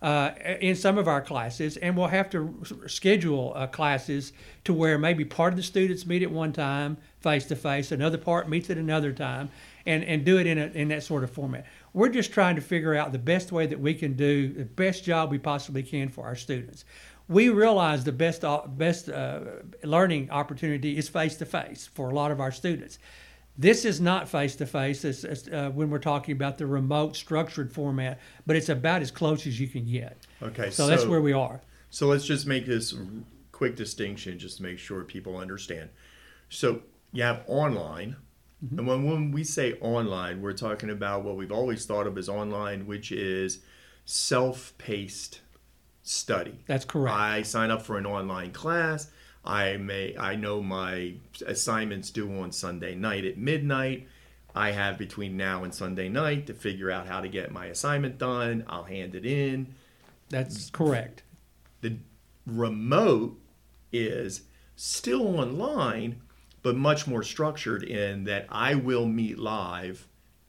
uh, 0.00 0.30
in 0.60 0.76
some 0.76 0.96
of 0.96 1.08
our 1.08 1.20
classes, 1.20 1.76
and 1.76 1.96
we'll 1.96 2.06
have 2.06 2.30
to 2.30 2.62
schedule 2.86 3.52
uh, 3.56 3.66
classes 3.66 4.32
to 4.64 4.72
where 4.72 4.98
maybe 4.98 5.24
part 5.24 5.52
of 5.52 5.56
the 5.56 5.62
students 5.62 6.06
meet 6.06 6.22
at 6.22 6.30
one 6.30 6.52
time 6.52 6.96
face 7.20 7.46
to 7.46 7.56
face, 7.56 7.90
another 7.90 8.18
part 8.18 8.48
meets 8.48 8.70
at 8.70 8.78
another 8.78 9.12
time, 9.12 9.50
and, 9.86 10.04
and 10.04 10.24
do 10.24 10.38
it 10.38 10.46
in 10.46 10.58
a, 10.58 10.66
in 10.66 10.88
that 10.88 11.02
sort 11.02 11.24
of 11.24 11.30
format. 11.30 11.66
We're 11.92 12.10
just 12.10 12.32
trying 12.32 12.54
to 12.56 12.62
figure 12.62 12.94
out 12.94 13.10
the 13.10 13.18
best 13.18 13.50
way 13.50 13.66
that 13.66 13.80
we 13.80 13.94
can 13.94 14.14
do 14.14 14.52
the 14.52 14.64
best 14.64 15.04
job 15.04 15.30
we 15.30 15.38
possibly 15.38 15.82
can 15.82 16.08
for 16.08 16.24
our 16.24 16.36
students 16.36 16.84
we 17.28 17.50
realize 17.50 18.04
the 18.04 18.12
best 18.12 18.44
uh, 18.44 18.62
best 18.66 19.08
uh, 19.08 19.40
learning 19.84 20.30
opportunity 20.30 20.96
is 20.96 21.08
face 21.08 21.36
to 21.36 21.44
face 21.44 21.86
for 21.86 22.08
a 22.08 22.14
lot 22.14 22.30
of 22.30 22.40
our 22.40 22.50
students. 22.50 22.98
This 23.60 23.84
is 23.84 24.00
not 24.00 24.28
face 24.28 24.54
to 24.56 24.66
face 24.66 25.02
when 25.42 25.90
we're 25.90 25.98
talking 25.98 26.32
about 26.32 26.58
the 26.58 26.66
remote 26.66 27.16
structured 27.16 27.72
format, 27.72 28.20
but 28.46 28.54
it's 28.54 28.68
about 28.68 29.02
as 29.02 29.10
close 29.10 29.48
as 29.48 29.58
you 29.58 29.66
can 29.66 29.84
get. 29.84 30.16
Okay, 30.40 30.70
so, 30.70 30.84
so 30.84 30.86
that's 30.86 31.04
where 31.04 31.20
we 31.20 31.32
are. 31.32 31.60
So 31.90 32.06
let's 32.06 32.24
just 32.24 32.46
make 32.46 32.66
this 32.66 32.94
quick 33.50 33.74
distinction, 33.74 34.38
just 34.38 34.58
to 34.58 34.62
make 34.62 34.78
sure 34.78 35.02
people 35.02 35.36
understand. 35.36 35.90
So 36.48 36.82
you 37.12 37.24
have 37.24 37.42
online, 37.48 38.14
mm-hmm. 38.64 38.78
and 38.78 38.86
when, 38.86 39.04
when 39.04 39.32
we 39.32 39.42
say 39.42 39.72
online, 39.80 40.40
we're 40.40 40.52
talking 40.52 40.90
about 40.90 41.24
what 41.24 41.36
we've 41.36 41.50
always 41.50 41.84
thought 41.84 42.06
of 42.06 42.16
as 42.16 42.28
online, 42.28 42.86
which 42.86 43.10
is 43.10 43.58
self-paced 44.04 45.40
study. 46.04 46.60
That's 46.66 46.84
correct. 46.84 47.16
I 47.16 47.42
sign 47.42 47.72
up 47.72 47.82
for 47.82 47.98
an 47.98 48.06
online 48.06 48.52
class. 48.52 49.10
I 49.48 49.78
may 49.78 50.14
I 50.16 50.36
know 50.36 50.62
my 50.62 51.14
assignments 51.46 52.10
due 52.10 52.38
on 52.38 52.52
Sunday 52.52 52.94
night 52.94 53.24
at 53.24 53.38
midnight. 53.38 54.06
I 54.54 54.72
have 54.72 54.98
between 54.98 55.36
now 55.36 55.64
and 55.64 55.74
Sunday 55.74 56.08
night 56.08 56.46
to 56.48 56.54
figure 56.54 56.90
out 56.90 57.06
how 57.06 57.20
to 57.20 57.28
get 57.28 57.50
my 57.50 57.66
assignment 57.66 58.18
done. 58.18 58.64
I'll 58.68 58.84
hand 58.84 59.14
it 59.14 59.24
in. 59.24 59.74
That's 60.28 60.68
correct. 60.68 61.22
The 61.80 61.96
remote 62.46 63.40
is 63.90 64.42
still 64.76 65.38
online, 65.38 66.20
but 66.62 66.76
much 66.76 67.06
more 67.06 67.22
structured 67.22 67.82
in 67.82 68.24
that 68.24 68.46
I 68.50 68.74
will 68.74 69.06
meet 69.06 69.38
live 69.38 70.06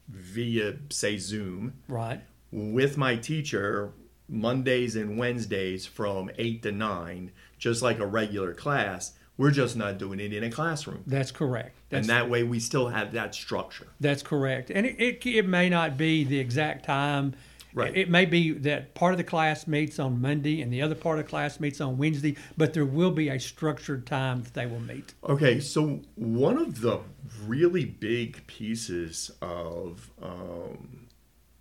via, 0.08 0.76
say, 0.90 1.16
Zoom. 1.16 1.74
Right. 1.88 2.20
With 2.50 2.98
my 2.98 3.16
teacher 3.16 3.92
Mondays 4.28 4.96
and 4.96 5.18
Wednesdays 5.18 5.86
from 5.86 6.30
8 6.36 6.62
to 6.62 6.72
9, 6.72 7.32
just 7.60 7.82
like 7.82 8.00
a 8.00 8.06
regular 8.06 8.52
class. 8.52 9.12
We're 9.36 9.52
just 9.52 9.76
not 9.76 9.98
doing 9.98 10.18
it 10.20 10.32
in 10.32 10.42
a 10.42 10.50
classroom. 10.50 11.04
That's 11.06 11.30
correct. 11.30 11.76
That's, 11.88 12.08
and 12.08 12.10
that 12.10 12.28
way 12.28 12.42
we 12.42 12.58
still 12.58 12.88
have 12.88 13.12
that 13.12 13.34
structure. 13.34 13.86
That's 14.00 14.22
correct. 14.22 14.70
And 14.70 14.84
it, 14.84 15.00
it, 15.00 15.26
it 15.26 15.46
may 15.46 15.68
not 15.68 15.96
be 15.96 16.24
the 16.24 16.38
exact 16.38 16.84
time. 16.84 17.34
Right. 17.72 17.96
It 17.96 18.10
may 18.10 18.24
be 18.24 18.50
that 18.50 18.94
part 18.94 19.12
of 19.14 19.18
the 19.18 19.24
class 19.24 19.66
meets 19.68 19.98
on 20.00 20.20
Monday 20.20 20.60
and 20.60 20.72
the 20.72 20.82
other 20.82 20.96
part 20.96 21.20
of 21.20 21.24
the 21.24 21.30
class 21.30 21.60
meets 21.60 21.80
on 21.80 21.98
Wednesday, 21.98 22.36
but 22.56 22.74
there 22.74 22.84
will 22.84 23.12
be 23.12 23.28
a 23.28 23.38
structured 23.38 24.06
time 24.06 24.42
that 24.42 24.54
they 24.54 24.66
will 24.66 24.80
meet. 24.80 25.14
Okay, 25.22 25.60
so 25.60 26.00
one 26.16 26.58
of 26.58 26.80
the 26.80 26.98
really 27.46 27.84
big 27.84 28.44
pieces 28.48 29.30
of 29.40 30.10
um, 30.20 31.06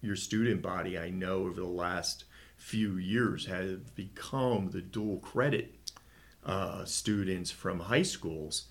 your 0.02 0.16
student 0.16 0.64
body 0.64 0.98
I 0.98 1.12
know 1.12 1.44
over 1.44 1.62
the 1.62 1.66
last 1.66 2.24
few 2.58 2.98
years 2.98 3.46
have 3.46 3.96
become 3.96 4.72
the 4.72 4.82
dual 4.82 5.20
credit 5.20 5.79
uh, 6.46 6.86
students 6.86 7.52
from 7.52 7.82
high 7.82 8.04
schools. 8.04 8.66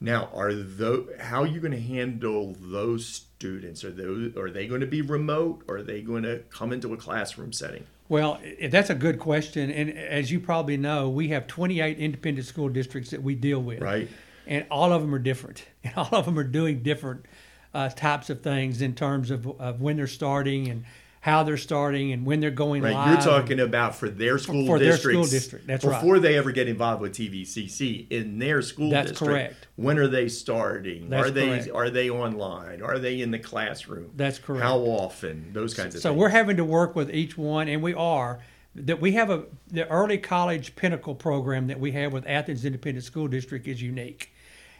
Now, 0.00 0.28
are 0.34 0.52
those 0.52 1.08
how 1.20 1.42
are 1.42 1.46
you 1.46 1.60
going 1.60 1.72
to 1.72 1.80
handle 1.80 2.56
those 2.60 3.06
students? 3.06 3.84
Are 3.84 3.90
those 3.90 4.36
are 4.36 4.50
they 4.50 4.66
going 4.66 4.80
to 4.80 4.86
be 4.86 5.02
remote? 5.02 5.62
Or 5.68 5.76
are 5.76 5.82
they 5.82 6.02
going 6.02 6.24
to 6.24 6.40
come 6.50 6.72
into 6.72 6.92
a 6.92 6.96
classroom 6.96 7.52
setting? 7.52 7.86
Well, 8.08 8.38
that's 8.68 8.90
a 8.90 8.94
good 8.94 9.18
question, 9.18 9.70
and 9.70 9.90
as 9.90 10.30
you 10.30 10.38
probably 10.38 10.76
know, 10.76 11.08
we 11.08 11.28
have 11.28 11.46
28 11.46 11.98
independent 11.98 12.46
school 12.46 12.68
districts 12.68 13.10
that 13.10 13.22
we 13.22 13.34
deal 13.34 13.62
with, 13.62 13.80
right? 13.80 14.10
And 14.46 14.66
all 14.70 14.92
of 14.92 15.00
them 15.00 15.14
are 15.14 15.18
different, 15.18 15.64
and 15.84 15.94
all 15.96 16.10
of 16.12 16.26
them 16.26 16.38
are 16.38 16.44
doing 16.44 16.82
different 16.82 17.24
uh, 17.72 17.88
types 17.88 18.28
of 18.28 18.42
things 18.42 18.82
in 18.82 18.94
terms 18.94 19.30
of, 19.30 19.46
of 19.58 19.80
when 19.80 19.96
they're 19.96 20.06
starting 20.06 20.68
and 20.68 20.84
how 21.24 21.42
they're 21.42 21.56
starting 21.56 22.12
and 22.12 22.26
when 22.26 22.38
they're 22.38 22.50
going 22.50 22.82
right. 22.82 22.92
live. 22.92 23.08
You're 23.14 23.32
talking 23.32 23.58
about 23.58 23.94
for 23.94 24.10
their 24.10 24.38
school 24.38 24.66
for 24.66 24.78
districts. 24.78 25.04
their 25.04 25.12
school 25.14 25.24
district. 25.24 25.66
That's 25.66 25.82
before 25.82 26.14
right. 26.14 26.22
they 26.22 26.36
ever 26.36 26.52
get 26.52 26.68
involved 26.68 27.00
with 27.00 27.14
TVCC 27.14 28.10
in 28.10 28.38
their 28.38 28.60
school 28.60 28.90
district. 28.90 29.08
That's 29.08 29.18
district. 29.20 29.30
correct. 29.30 29.68
When 29.76 29.96
are 29.96 30.06
they 30.06 30.28
starting? 30.28 31.08
That's 31.08 31.28
are 31.28 31.30
they 31.30 31.46
correct. 31.46 31.70
are 31.70 31.88
they 31.88 32.10
online? 32.10 32.82
Are 32.82 32.98
they 32.98 33.22
in 33.22 33.30
the 33.30 33.38
classroom? 33.38 34.10
That's 34.14 34.38
correct. 34.38 34.62
How 34.62 34.76
often? 34.80 35.54
Those 35.54 35.72
kinds 35.72 35.94
of 35.94 36.02
so 36.02 36.10
things. 36.10 36.14
So 36.14 36.20
we're 36.20 36.28
having 36.28 36.58
to 36.58 36.64
work 36.64 36.94
with 36.94 37.10
each 37.10 37.38
one, 37.38 37.68
and 37.68 37.82
we 37.82 37.94
are. 37.94 38.40
That 38.74 39.00
we 39.00 39.12
have 39.12 39.30
a 39.30 39.44
the 39.68 39.88
early 39.88 40.18
college 40.18 40.76
pinnacle 40.76 41.14
program 41.14 41.68
that 41.68 41.80
we 41.80 41.92
have 41.92 42.12
with 42.12 42.26
Athens 42.26 42.66
Independent 42.66 43.02
School 43.02 43.28
District 43.28 43.66
is 43.66 43.80
unique. 43.80 44.33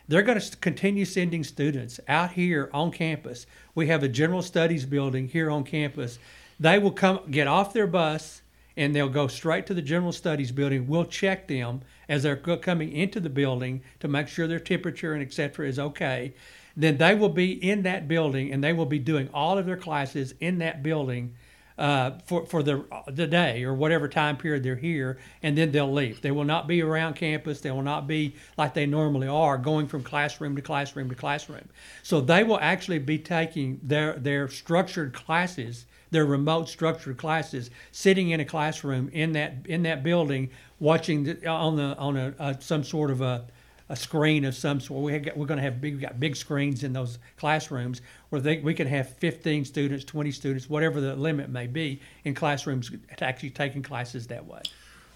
They're 0.07 0.23
going 0.23 0.41
to 0.41 0.57
continue 0.59 1.05
sending 1.05 1.45
students 1.45 1.99
out 2.09 2.33
here 2.33 2.71
on 2.73 2.91
campus. 2.91 3.47
We 3.75 3.87
have 3.87 4.03
a 4.03 4.09
general 4.09 4.43
studies 4.43 4.85
building 4.85 5.29
here 5.29 5.51
on 5.51 5.65
campus 5.65 6.19
they 6.59 6.79
will 6.79 6.93
come 6.93 7.21
get 7.31 7.47
off 7.47 7.73
their 7.73 7.87
bus 7.87 8.43
and 8.77 8.95
they'll 8.95 9.09
go 9.09 9.29
straight 9.29 9.67
to 9.67 9.75
the 9.75 9.83
general 9.83 10.13
studies 10.13 10.51
building. 10.51 10.89
We'll 10.89 11.05
check 11.05 11.47
them 11.47 11.83
as 12.09 12.23
they're 12.23 12.37
coming 12.37 12.93
into 12.93 13.21
the 13.21 13.31
building 13.31 13.83
to 14.01 14.09
make 14.09 14.29
sure 14.29 14.47
their 14.47 14.59
temperature 14.59 15.15
and 15.15 15.23
etc. 15.23 15.69
is 15.69 15.79
okay. 15.79 16.35
Then 16.77 16.97
they 16.97 17.15
will 17.15 17.29
be 17.29 17.53
in 17.53 17.83
that 17.83 18.09
building 18.09 18.53
and 18.53 18.63
they 18.63 18.73
will 18.73 18.87
be 18.87 18.99
doing 18.99 19.29
all 19.33 19.59
of 19.59 19.67
their 19.67 19.77
classes 19.77 20.35
in 20.41 20.59
that 20.59 20.83
building 20.83 21.35
uh, 21.77 22.13
for 22.25 22.47
for 22.47 22.63
the 22.63 22.85
the 23.09 23.27
day 23.27 23.65
or 23.65 23.75
whatever 23.75 24.09
time 24.09 24.37
period 24.37 24.63
they're 24.63 24.77
here, 24.77 25.19
and 25.43 25.59
then 25.59 25.73
they'll 25.73 25.93
leave. 25.93 26.21
They 26.21 26.31
will 26.31 26.45
not 26.45 26.69
be 26.69 26.83
around 26.83 27.15
campus. 27.15 27.61
They 27.61 27.71
will 27.71 27.83
not 27.83 28.07
be 28.07 28.37
like 28.57 28.75
they 28.75 28.87
normally 28.87 29.29
are, 29.29 29.59
going 29.59 29.89
from 29.89 30.03
classroom 30.03 30.57
to 30.57 30.63
classroom 30.63 31.09
to 31.09 31.15
classroom. 31.15 31.69
So 32.03 32.21
they 32.21 32.45
will 32.45 32.61
actually 32.61 33.01
be 33.01 33.19
taking 33.19 33.81
their 33.83 34.15
their 34.15 34.49
structured 34.49 35.13
classes 35.13 35.87
their 36.11 36.25
remote 36.25 36.69
structured 36.69 37.17
classes, 37.17 37.71
sitting 37.91 38.31
in 38.31 38.39
a 38.39 38.45
classroom 38.45 39.09
in 39.13 39.33
that 39.33 39.55
in 39.67 39.83
that 39.83 40.05
building, 40.05 40.49
watching 40.79 41.25
the, 41.25 41.47
on 41.47 41.75
the 41.77 41.97
on 41.99 42.17
a, 42.17 42.35
a, 42.39 42.61
some 42.61 42.85
sort 42.85 43.11
of 43.11 43.21
a, 43.21 43.45
a 43.89 43.97
screen 43.97 44.45
of 44.45 44.55
some 44.55 44.81
sort. 44.81 45.03
We 45.03 45.13
we're 45.37 45.47
going 45.47 45.59
to 45.59 45.63
have 45.63 45.81
big, 45.81 46.01
got 46.01 46.19
big 46.19 46.37
screens 46.37 46.85
in 46.85 46.93
those 46.93 47.19
classrooms 47.37 48.01
where 48.31 48.41
they, 48.41 48.59
we 48.59 48.75
can 48.75 48.87
have 48.87 49.11
15 49.17 49.65
students, 49.65 50.05
20 50.05 50.31
students, 50.31 50.69
whatever 50.69 51.01
the 51.01 51.15
limit 51.15 51.51
may 51.51 51.67
be, 51.67 52.01
in 52.25 52.35
classrooms 52.35 52.91
actually 53.21 53.51
taking 53.51 53.83
classes 53.83 54.27
that 54.29 54.45
way. 54.47 54.63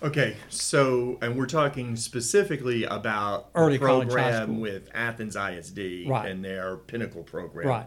Okay, 0.00 0.36
so 0.48 1.18
and 1.22 1.36
we're 1.36 1.46
talking 1.46 1.96
specifically 1.96 2.84
about 2.84 3.48
early 3.54 3.78
the 3.78 3.78
program 3.80 4.60
with 4.60 4.88
Athens 4.94 5.34
ISD 5.34 6.06
right. 6.06 6.30
and 6.30 6.44
their 6.44 6.76
Pinnacle 6.76 7.24
program, 7.24 7.66
right? 7.66 7.86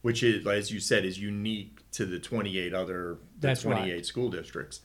Which 0.00 0.22
is, 0.22 0.46
as 0.46 0.72
you 0.72 0.80
said, 0.80 1.04
is 1.04 1.18
unique 1.18 1.78
to 1.92 2.06
the 2.06 2.18
28 2.18 2.72
other 2.72 3.18
the 3.38 3.48
That's 3.48 3.62
28 3.62 3.92
right. 3.92 4.06
school 4.06 4.30
districts. 4.30 4.80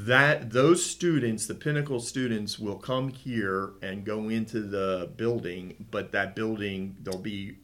That 0.00 0.50
those 0.50 0.84
students, 0.84 1.46
the 1.46 1.54
Pinnacle 1.54 2.00
students, 2.00 2.58
will 2.58 2.76
come 2.76 3.08
here 3.08 3.70
and 3.80 4.04
go 4.04 4.28
into 4.28 4.60
the 4.60 5.10
building, 5.16 5.86
but 5.90 6.12
that 6.12 6.36
building 6.36 6.96
they'll 7.02 7.18
be 7.18 7.58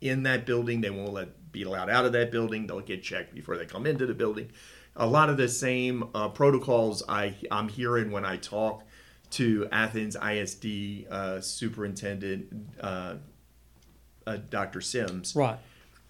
in 0.00 0.24
that 0.24 0.46
building. 0.46 0.80
They 0.80 0.90
won't 0.90 1.12
let 1.12 1.52
be 1.52 1.62
allowed 1.62 1.88
out 1.88 2.04
of 2.04 2.12
that 2.12 2.32
building. 2.32 2.66
They'll 2.66 2.80
get 2.80 3.02
checked 3.02 3.34
before 3.34 3.56
they 3.56 3.66
come 3.66 3.86
into 3.86 4.04
the 4.04 4.14
building. 4.14 4.50
A 4.96 5.06
lot 5.06 5.30
of 5.30 5.36
the 5.36 5.48
same 5.48 6.08
uh, 6.14 6.28
protocols 6.30 7.04
I 7.08 7.36
I'm 7.52 7.68
hearing 7.68 8.10
when 8.10 8.24
I 8.24 8.36
talk 8.36 8.82
to 9.32 9.68
Athens 9.70 10.16
ISD 10.16 11.06
uh, 11.08 11.40
superintendent 11.40 12.52
uh, 12.80 13.14
uh 14.26 14.38
Dr. 14.50 14.80
Sims. 14.80 15.36
Right 15.36 15.58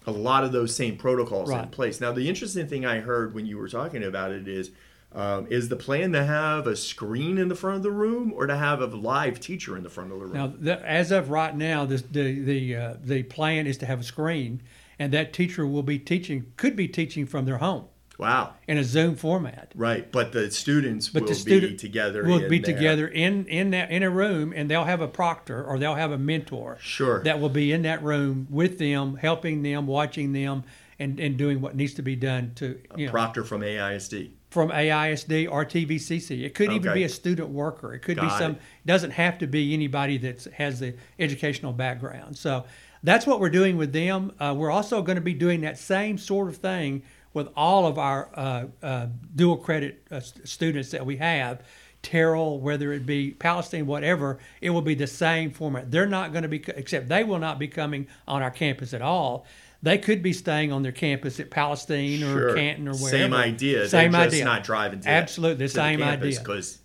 a 0.05 0.11
lot 0.11 0.45
of 0.45 0.53
those 0.53 0.73
same 0.73 0.95
protocols 0.95 1.49
right. 1.49 1.65
in 1.65 1.69
place. 1.69 1.99
Now, 1.99 2.13
the 2.13 2.29
interesting 2.29 2.65
thing 2.65 2.85
I 2.85 3.01
heard 3.01 3.35
when 3.35 3.45
you 3.45 3.57
were 3.57 3.67
talking 3.67 4.03
about 4.03 4.31
it 4.31 4.47
is. 4.47 4.71
Um, 5.13 5.47
is 5.49 5.69
the 5.69 5.75
plan 5.75 6.11
to 6.11 6.23
have 6.23 6.67
a 6.67 6.75
screen 6.75 7.37
in 7.37 7.47
the 7.47 7.55
front 7.55 7.77
of 7.77 7.83
the 7.83 7.91
room 7.91 8.33
or 8.33 8.45
to 8.45 8.55
have 8.55 8.81
a 8.81 8.85
live 8.85 9.39
teacher 9.39 9.77
in 9.77 9.83
the 9.83 9.89
front 9.89 10.11
of 10.11 10.19
the 10.19 10.25
room? 10.25 10.33
Now, 10.33 10.53
the, 10.55 10.85
as 10.85 11.11
of 11.11 11.29
right 11.29 11.55
now, 11.55 11.85
the 11.85 11.97
the 11.97 12.39
the, 12.39 12.75
uh, 12.75 12.93
the 13.01 13.23
plan 13.23 13.67
is 13.67 13.77
to 13.79 13.85
have 13.85 14.01
a 14.01 14.03
screen, 14.03 14.61
and 14.99 15.13
that 15.13 15.33
teacher 15.33 15.65
will 15.65 15.83
be 15.83 15.97
teaching, 15.97 16.51
could 16.57 16.75
be 16.75 16.87
teaching 16.87 17.25
from 17.25 17.45
their 17.45 17.57
home. 17.57 17.85
Wow. 18.17 18.55
In 18.67 18.77
a 18.77 18.83
Zoom 18.83 19.15
format. 19.15 19.71
Right, 19.75 20.11
but 20.11 20.31
the 20.31 20.49
students 20.49 21.09
but 21.09 21.21
will 21.21 21.29
the 21.29 21.35
student 21.35 21.73
be 21.73 21.77
together. 21.77 22.23
Will 22.23 22.49
be 22.49 22.59
there. 22.59 22.75
together 22.75 23.07
in 23.07 23.45
in 23.45 23.71
that 23.71 23.91
in 23.91 24.03
a 24.03 24.09
room, 24.09 24.53
and 24.55 24.69
they'll 24.69 24.85
have 24.85 25.01
a 25.01 25.07
proctor 25.07 25.63
or 25.63 25.79
they'll 25.79 25.95
have 25.95 26.11
a 26.11 26.17
mentor. 26.17 26.77
Sure. 26.79 27.23
That 27.23 27.39
will 27.39 27.49
be 27.49 27.71
in 27.71 27.83
that 27.83 28.03
room 28.03 28.47
with 28.49 28.79
them, 28.79 29.15
helping 29.15 29.61
them, 29.61 29.87
watching 29.87 30.33
them, 30.33 30.63
and, 30.99 31.19
and 31.19 31.37
doing 31.37 31.61
what 31.61 31.75
needs 31.75 31.93
to 31.95 32.01
be 32.01 32.15
done 32.15 32.53
to 32.55 32.79
you 32.95 33.03
a 33.03 33.05
know, 33.05 33.11
proctor 33.11 33.43
from 33.43 33.61
AISD. 33.61 34.31
From 34.49 34.69
AISD 34.69 35.51
or 35.51 35.65
TVCC. 35.65 36.43
It 36.43 36.55
could 36.55 36.69
okay. 36.69 36.75
even 36.77 36.93
be 36.93 37.03
a 37.03 37.09
student 37.09 37.49
worker. 37.49 37.93
It 37.93 37.99
could 37.99 38.15
Got 38.15 38.23
be 38.23 38.29
some. 38.37 38.51
It. 38.53 38.55
it 38.55 38.87
doesn't 38.87 39.11
have 39.11 39.37
to 39.39 39.47
be 39.47 39.73
anybody 39.73 40.17
that 40.19 40.45
has 40.55 40.79
the 40.79 40.95
educational 41.19 41.73
background. 41.73 42.37
So 42.37 42.65
that's 43.03 43.27
what 43.27 43.39
we're 43.39 43.49
doing 43.49 43.77
with 43.77 43.93
them. 43.93 44.31
Uh, 44.39 44.55
we're 44.57 44.71
also 44.71 45.01
going 45.01 45.17
to 45.17 45.21
be 45.21 45.33
doing 45.33 45.61
that 45.61 45.77
same 45.77 46.17
sort 46.17 46.47
of 46.47 46.57
thing 46.57 47.03
with 47.33 47.49
all 47.55 47.85
of 47.85 47.99
our 47.99 48.29
uh, 48.33 48.65
uh, 48.81 49.07
dual 49.35 49.57
credit 49.57 50.01
uh, 50.11 50.19
students 50.19 50.91
that 50.91 51.05
we 51.05 51.17
have. 51.17 51.61
Terrell, 52.01 52.59
whether 52.59 52.93
it 52.93 53.05
be 53.05 53.31
Palestine, 53.31 53.85
whatever, 53.85 54.39
it 54.61 54.69
will 54.69 54.81
be 54.81 54.95
the 54.95 55.07
same 55.07 55.51
format. 55.51 55.91
They're 55.91 56.05
not 56.05 56.31
going 56.31 56.43
to 56.43 56.47
be, 56.49 56.63
except 56.67 57.09
they 57.09 57.23
will 57.23 57.39
not 57.39 57.59
be 57.59 57.67
coming 57.67 58.07
on 58.27 58.41
our 58.41 58.51
campus 58.51 58.93
at 58.93 59.01
all 59.01 59.45
they 59.83 59.97
could 59.97 60.23
be 60.23 60.33
staying 60.33 60.71
on 60.71 60.81
their 60.83 60.91
campus 60.91 61.39
at 61.39 61.49
Palestine 61.49 62.23
or 62.23 62.55
Canton 62.55 62.87
or 62.87 62.93
wherever. 62.93 63.09
Same 63.09 63.33
idea. 63.33 63.87
Same 63.87 64.11
They're 64.11 64.21
idea. 64.21 64.45
Not 64.45 64.63
driving. 64.63 65.01
To 65.01 65.09
Absolutely, 65.09 65.65
the 65.65 65.69
same 65.69 66.01
idea. 66.01 66.39
Because 66.39 66.79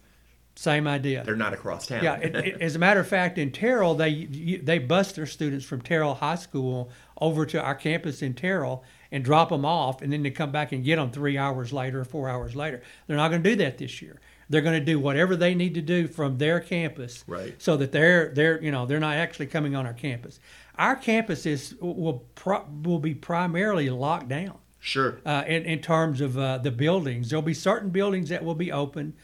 same 0.54 0.86
idea. 0.86 1.24
They're 1.24 1.34
not 1.34 1.54
across 1.54 1.86
town. 1.86 2.04
Yeah. 2.04 2.16
It, 2.16 2.36
it, 2.36 2.60
as 2.60 2.76
a 2.76 2.78
matter 2.78 3.00
of 3.00 3.08
fact, 3.08 3.38
in 3.38 3.50
Terrell, 3.50 3.94
they 3.94 4.24
they 4.62 4.78
bus 4.78 5.12
their 5.12 5.26
students 5.26 5.64
from 5.64 5.80
Terrell 5.80 6.14
High 6.14 6.34
School 6.34 6.90
over 7.20 7.46
to 7.46 7.62
our 7.62 7.74
campus 7.74 8.20
in 8.20 8.34
Terrell 8.34 8.84
and 9.10 9.24
drop 9.24 9.48
them 9.48 9.64
off, 9.64 10.02
and 10.02 10.12
then 10.12 10.22
they 10.22 10.30
come 10.30 10.52
back 10.52 10.72
and 10.72 10.84
get 10.84 10.96
them 10.96 11.10
three 11.10 11.38
hours 11.38 11.72
later 11.72 12.00
or 12.00 12.04
four 12.04 12.28
hours 12.28 12.54
later. 12.54 12.82
They're 13.06 13.16
not 13.16 13.30
going 13.30 13.42
to 13.42 13.50
do 13.50 13.56
that 13.56 13.78
this 13.78 14.02
year. 14.02 14.20
They're 14.48 14.62
going 14.62 14.78
to 14.78 14.84
do 14.84 14.98
whatever 14.98 15.36
they 15.36 15.54
need 15.54 15.74
to 15.74 15.82
do 15.82 16.06
from 16.06 16.36
their 16.36 16.60
campus, 16.60 17.24
right? 17.26 17.54
So 17.60 17.78
that 17.78 17.92
they're 17.92 18.28
they're 18.34 18.62
you 18.62 18.70
know 18.70 18.84
they're 18.84 19.00
not 19.00 19.16
actually 19.16 19.46
coming 19.46 19.74
on 19.74 19.86
our 19.86 19.94
campus 19.94 20.38
our 20.76 20.96
campuses 20.96 21.78
will 21.80 22.24
pro, 22.34 22.64
will 22.82 22.98
be 22.98 23.14
primarily 23.14 23.90
locked 23.90 24.28
down. 24.28 24.58
Sure. 24.80 25.20
Uh, 25.24 25.44
in, 25.46 25.64
in 25.64 25.80
terms 25.80 26.20
of 26.20 26.36
uh, 26.36 26.58
the 26.58 26.70
buildings, 26.70 27.30
there'll 27.30 27.42
be 27.42 27.54
certain 27.54 27.90
buildings 27.90 28.30
that 28.30 28.44
will 28.44 28.54
be 28.54 28.72
open, 28.72 29.14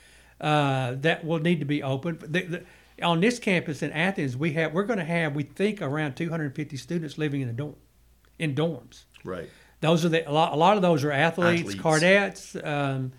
uh, 0.40 0.94
that 0.98 1.24
will 1.24 1.40
need 1.40 1.58
to 1.58 1.66
be 1.66 1.82
open. 1.82 2.18
The, 2.20 2.42
the, 2.42 2.64
on 3.02 3.20
this 3.20 3.38
campus 3.38 3.82
in 3.82 3.92
Athens, 3.92 4.36
we 4.36 4.52
have 4.52 4.72
we're 4.72 4.84
going 4.84 4.98
to 4.98 5.04
have 5.04 5.34
we 5.34 5.42
think 5.42 5.82
around 5.82 6.14
250 6.14 6.76
students 6.76 7.18
living 7.18 7.40
in 7.40 7.48
the 7.48 7.54
dorm, 7.54 7.76
in 8.38 8.54
dorms. 8.54 9.04
Right. 9.24 9.48
Those 9.80 10.04
are 10.04 10.08
the 10.08 10.28
a 10.28 10.32
lot. 10.32 10.52
A 10.52 10.56
lot 10.56 10.76
of 10.76 10.82
those 10.82 11.04
are 11.04 11.12
athletes, 11.12 11.74
athletes. 11.74 11.82
cadets, 11.82 12.56
um, 12.62 13.12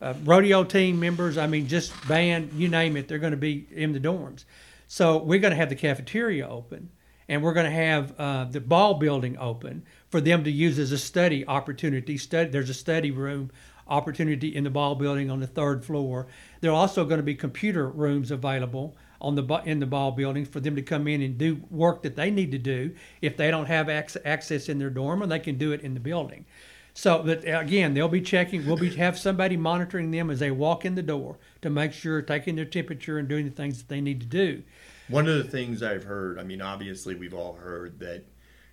uh, 0.00 0.14
rodeo 0.24 0.64
team 0.64 0.98
members. 1.00 1.38
I 1.38 1.46
mean, 1.46 1.66
just 1.66 1.92
band, 2.08 2.52
you 2.54 2.68
name 2.68 2.96
it. 2.96 3.08
They're 3.08 3.18
going 3.18 3.32
to 3.32 3.36
be 3.38 3.66
in 3.70 3.92
the 3.92 4.00
dorms. 4.00 4.44
So 4.86 5.18
we're 5.18 5.40
going 5.40 5.52
to 5.52 5.56
have 5.56 5.68
the 5.68 5.76
cafeteria 5.76 6.48
open 6.48 6.90
and 7.28 7.42
we're 7.42 7.52
going 7.52 7.66
to 7.66 7.72
have 7.72 8.14
uh, 8.18 8.44
the 8.44 8.60
ball 8.60 8.94
building 8.94 9.36
open 9.38 9.84
for 10.10 10.20
them 10.20 10.44
to 10.44 10.50
use 10.50 10.78
as 10.78 10.92
a 10.92 10.98
study 10.98 11.46
opportunity. 11.46 12.16
Study, 12.16 12.50
there's 12.50 12.70
a 12.70 12.74
study 12.74 13.10
room 13.10 13.50
opportunity 13.88 14.54
in 14.54 14.64
the 14.64 14.70
ball 14.70 14.94
building 14.94 15.30
on 15.30 15.40
the 15.40 15.46
third 15.46 15.84
floor. 15.84 16.26
There 16.60 16.70
are 16.70 16.74
also 16.74 17.04
going 17.04 17.18
to 17.18 17.24
be 17.24 17.34
computer 17.34 17.88
rooms 17.88 18.30
available 18.30 18.96
on 19.20 19.34
the 19.34 19.62
in 19.64 19.80
the 19.80 19.86
ball 19.86 20.12
building 20.12 20.44
for 20.44 20.60
them 20.60 20.76
to 20.76 20.82
come 20.82 21.08
in 21.08 21.22
and 21.22 21.38
do 21.38 21.62
work 21.70 22.02
that 22.02 22.16
they 22.16 22.30
need 22.30 22.52
to 22.52 22.58
do 22.58 22.94
if 23.22 23.36
they 23.36 23.50
don't 23.50 23.66
have 23.66 23.88
access 23.88 24.68
in 24.68 24.78
their 24.78 24.90
dorm, 24.90 25.22
and 25.22 25.32
they 25.32 25.38
can 25.38 25.56
do 25.56 25.72
it 25.72 25.80
in 25.80 25.94
the 25.94 26.00
building. 26.00 26.44
So 26.92 27.22
that 27.22 27.44
again, 27.44 27.94
they'll 27.94 28.08
be 28.08 28.20
checking. 28.20 28.66
We'll 28.66 28.76
be 28.76 28.90
have 28.96 29.18
somebody 29.18 29.56
monitoring 29.56 30.10
them 30.10 30.30
as 30.30 30.40
they 30.40 30.50
walk 30.50 30.84
in 30.84 30.94
the 30.94 31.02
door 31.02 31.38
to 31.62 31.70
make 31.70 31.92
sure 31.92 32.22
taking 32.22 32.56
their 32.56 32.64
temperature 32.64 33.18
and 33.18 33.28
doing 33.28 33.44
the 33.44 33.50
things 33.50 33.78
that 33.78 33.88
they 33.88 34.00
need 34.00 34.20
to 34.20 34.26
do. 34.26 34.62
One 35.08 35.28
of 35.28 35.36
the 35.36 35.44
things 35.44 35.82
I've 35.82 36.04
heard, 36.04 36.38
I 36.38 36.42
mean, 36.42 36.60
obviously 36.60 37.14
we've 37.14 37.34
all 37.34 37.54
heard 37.54 37.98
that, 38.00 38.24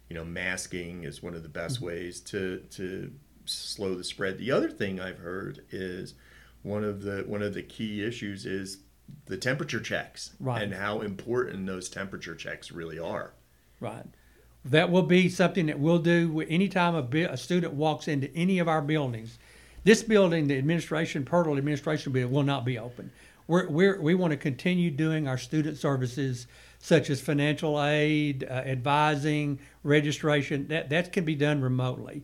you 0.09 0.15
know, 0.15 0.25
masking 0.25 1.03
is 1.03 1.21
one 1.21 1.35
of 1.35 1.43
the 1.43 1.49
best 1.49 1.77
mm-hmm. 1.77 1.85
ways 1.85 2.19
to 2.21 2.59
to 2.71 3.11
slow 3.45 3.95
the 3.95 4.03
spread. 4.03 4.37
The 4.37 4.51
other 4.51 4.69
thing 4.69 4.99
I've 4.99 5.19
heard 5.19 5.63
is 5.71 6.15
one 6.63 6.83
of 6.83 7.03
the 7.03 7.23
one 7.27 7.41
of 7.41 7.53
the 7.53 7.61
key 7.61 8.03
issues 8.03 8.45
is 8.45 8.79
the 9.25 9.37
temperature 9.37 9.79
checks 9.79 10.31
right. 10.39 10.63
and 10.63 10.73
how 10.73 11.01
important 11.01 11.65
those 11.65 11.89
temperature 11.89 12.35
checks 12.35 12.71
really 12.71 12.99
are. 12.99 13.33
Right. 13.79 14.05
That 14.65 14.89
will 14.89 15.03
be 15.03 15.27
something 15.27 15.65
that 15.65 15.79
we'll 15.79 15.99
do 15.99 16.41
anytime 16.47 16.95
a, 16.95 17.23
a 17.25 17.37
student 17.37 17.73
walks 17.73 18.07
into 18.07 18.33
any 18.33 18.59
of 18.59 18.69
our 18.69 18.81
buildings. 18.81 19.37
This 19.83 20.01
building, 20.01 20.47
the 20.47 20.57
administration, 20.57 21.25
Pirtle 21.25 21.57
administration 21.57 22.13
building, 22.13 22.31
will 22.31 22.43
not 22.43 22.63
be 22.63 22.79
open 22.79 23.11
we're, 23.47 23.69
we're, 23.69 24.01
we 24.01 24.15
want 24.15 24.31
to 24.31 24.37
continue 24.37 24.91
doing 24.91 25.27
our 25.27 25.37
student 25.37 25.77
services 25.77 26.47
such 26.79 27.09
as 27.09 27.21
financial 27.21 27.81
aid, 27.81 28.43
uh, 28.43 28.53
advising, 28.53 29.59
registration. 29.83 30.67
That, 30.67 30.89
that 30.89 31.13
can 31.13 31.25
be 31.25 31.35
done 31.35 31.61
remotely. 31.61 32.23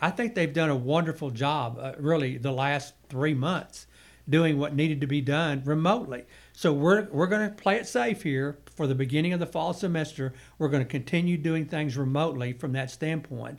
I 0.00 0.10
think 0.10 0.34
they've 0.34 0.52
done 0.52 0.70
a 0.70 0.76
wonderful 0.76 1.30
job, 1.30 1.78
uh, 1.80 1.92
really, 1.98 2.36
the 2.38 2.52
last 2.52 2.94
three 3.08 3.34
months 3.34 3.86
doing 4.28 4.58
what 4.58 4.74
needed 4.74 5.00
to 5.00 5.06
be 5.06 5.20
done 5.20 5.62
remotely. 5.64 6.24
So 6.52 6.72
we're, 6.72 7.08
we're 7.10 7.26
going 7.26 7.48
to 7.48 7.54
play 7.54 7.76
it 7.76 7.86
safe 7.86 8.22
here 8.22 8.58
for 8.76 8.86
the 8.86 8.94
beginning 8.94 9.32
of 9.32 9.40
the 9.40 9.46
fall 9.46 9.72
semester. 9.72 10.32
We're 10.58 10.68
going 10.68 10.84
to 10.84 10.88
continue 10.88 11.36
doing 11.36 11.66
things 11.66 11.96
remotely 11.96 12.52
from 12.52 12.72
that 12.72 12.90
standpoint. 12.90 13.58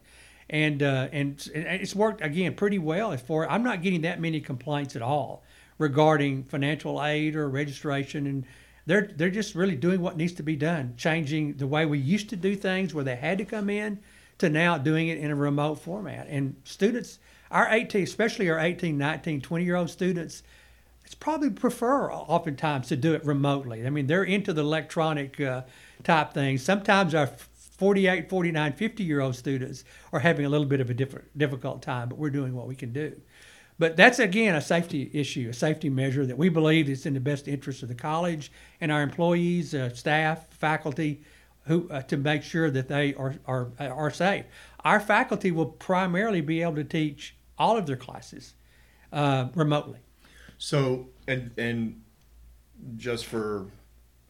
And, 0.49 0.84
uh, 0.84 1.08
and 1.12 1.49
it's 1.54 1.95
worked, 1.95 2.21
again, 2.21 2.56
pretty 2.56 2.80
well. 2.80 3.12
As 3.12 3.21
For 3.21 3.49
I'm 3.49 3.63
not 3.63 3.82
getting 3.82 4.01
that 4.01 4.19
many 4.19 4.41
complaints 4.41 4.95
at 4.95 5.01
all 5.01 5.43
regarding 5.82 6.44
financial 6.44 7.04
aid 7.04 7.36
or 7.36 7.50
registration 7.50 8.28
and 8.28 8.46
they're 8.86 9.12
they're 9.15 9.30
just 9.30 9.56
really 9.56 9.76
doing 9.76 10.02
what 10.02 10.15
needs 10.15 10.34
to 10.34 10.44
be 10.44 10.56
done 10.56 10.94
changing 10.96 11.54
the 11.58 11.67
way 11.67 11.86
we 11.86 11.98
used 11.98 12.30
to 12.30 12.36
do 12.36 12.56
things 12.56 12.94
where 12.94 13.04
they 13.04 13.15
had 13.15 13.38
to 13.38 13.46
come 13.46 13.70
in 13.70 14.00
to 14.38 14.50
now 14.50 14.78
doing 14.78 15.08
it 15.08 15.17
in 15.17 15.30
a 15.30 15.36
remote 15.36 15.76
format. 15.76 16.28
And 16.30 16.56
students 16.63 17.20
our 17.50 17.67
18 17.70 18.04
especially 18.04 18.50
our 18.50 18.60
18 18.60 18.98
19 18.98 19.41
20 19.41 19.65
year 19.65 19.76
old 19.76 19.89
students 19.89 20.44
it's 21.04 21.15
probably 21.15 21.50
prefer 21.50 22.12
oftentimes 22.12 22.88
to 22.88 22.96
do 22.96 23.13
it 23.13 23.26
remotely. 23.26 23.86
I 23.86 23.89
mean 23.89 24.08
they're 24.08 24.24
into 24.24 24.54
the 24.54 24.62
electronic 24.62 25.39
uh, 25.41 25.63
type 26.04 26.34
things. 26.34 26.63
Sometimes 26.63 27.13
our 27.15 27.28
48 27.28 28.30
49 28.30 28.74
50 28.74 29.04
year 29.04 29.22
old 29.22 29.36
students 29.36 29.84
are 30.13 30.20
having 30.20 30.46
a 30.46 30.50
little 30.50 30.67
bit 30.67 30.80
of 30.80 30.89
a 30.91 30.94
different 30.94 31.36
difficult 31.36 31.82
time 31.82 32.10
but 32.10 32.17
we're 32.20 32.30
doing 32.30 32.54
what 32.54 32.67
we 32.67 32.76
can 32.76 32.94
do 32.94 33.20
but 33.82 33.98
that's 33.98 34.20
again 34.20 34.54
a 34.54 34.62
safety 34.62 35.10
issue, 35.12 35.48
a 35.50 35.54
safety 35.54 35.89
measure 35.89 36.24
that 36.24 36.38
we 36.38 36.50
believe 36.50 36.88
is 36.88 37.08
in 37.08 37.15
the 37.15 37.20
best 37.20 37.48
interest 37.48 37.82
of 37.82 37.89
the 37.89 37.96
college 37.96 38.52
and 38.80 38.91
our 38.91 39.02
employees, 39.02 39.74
uh, 39.74 39.89
staff, 39.89 40.46
faculty, 40.54 41.24
who 41.65 41.89
uh, 41.89 42.04
to 42.04 42.15
make 42.15 42.44
sure 42.44 42.70
that 42.70 42.88
they 42.88 43.15
are, 43.15 43.34
are 43.48 43.72
are 43.80 44.12
safe. 44.12 44.46
Our 44.86 45.00
faculty 45.00 45.50
will 45.50 45.65
primarily 45.65 46.41
be 46.41 46.62
able 46.62 46.76
to 46.76 46.84
teach 46.84 47.36
all 47.58 47.76
of 47.76 47.88
their 47.88 47.96
classes 47.96 48.54
uh, 49.12 49.48
remotely. 49.56 49.98
So 50.60 51.08
and 51.28 51.50
and 51.58 52.04
just 52.98 53.26
for 53.26 53.65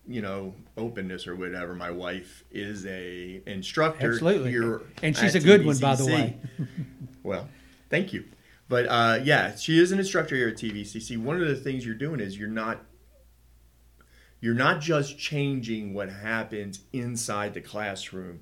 you 0.07 0.21
know 0.21 0.55
openness 0.77 1.27
or 1.27 1.35
whatever, 1.35 1.75
my 1.75 1.91
wife 1.91 2.45
is 2.51 2.85
a 2.85 3.41
instructor 3.45 4.13
Absolutely. 4.13 4.55
and 5.03 5.17
she's 5.17 5.35
a 5.35 5.41
good 5.41 5.59
TVCC. 5.59 5.65
one, 5.65 5.77
by 5.79 5.95
the 5.95 6.05
way. 6.05 6.37
well, 7.23 7.49
thank 7.89 8.13
you. 8.13 8.23
But 8.71 8.85
uh, 8.85 9.19
yeah, 9.21 9.53
she 9.57 9.77
is 9.77 9.91
an 9.91 9.99
instructor 9.99 10.33
here 10.33 10.47
at 10.47 10.55
TVCC. 10.55 11.17
One 11.17 11.41
of 11.41 11.45
the 11.45 11.57
things 11.57 11.85
you're 11.85 11.93
doing 11.93 12.21
is 12.21 12.39
you're 12.39 12.47
not 12.47 12.79
you're 14.39 14.53
not 14.53 14.79
just 14.79 15.19
changing 15.19 15.93
what 15.93 16.09
happens 16.09 16.79
inside 16.93 17.53
the 17.53 17.59
classroom. 17.59 18.39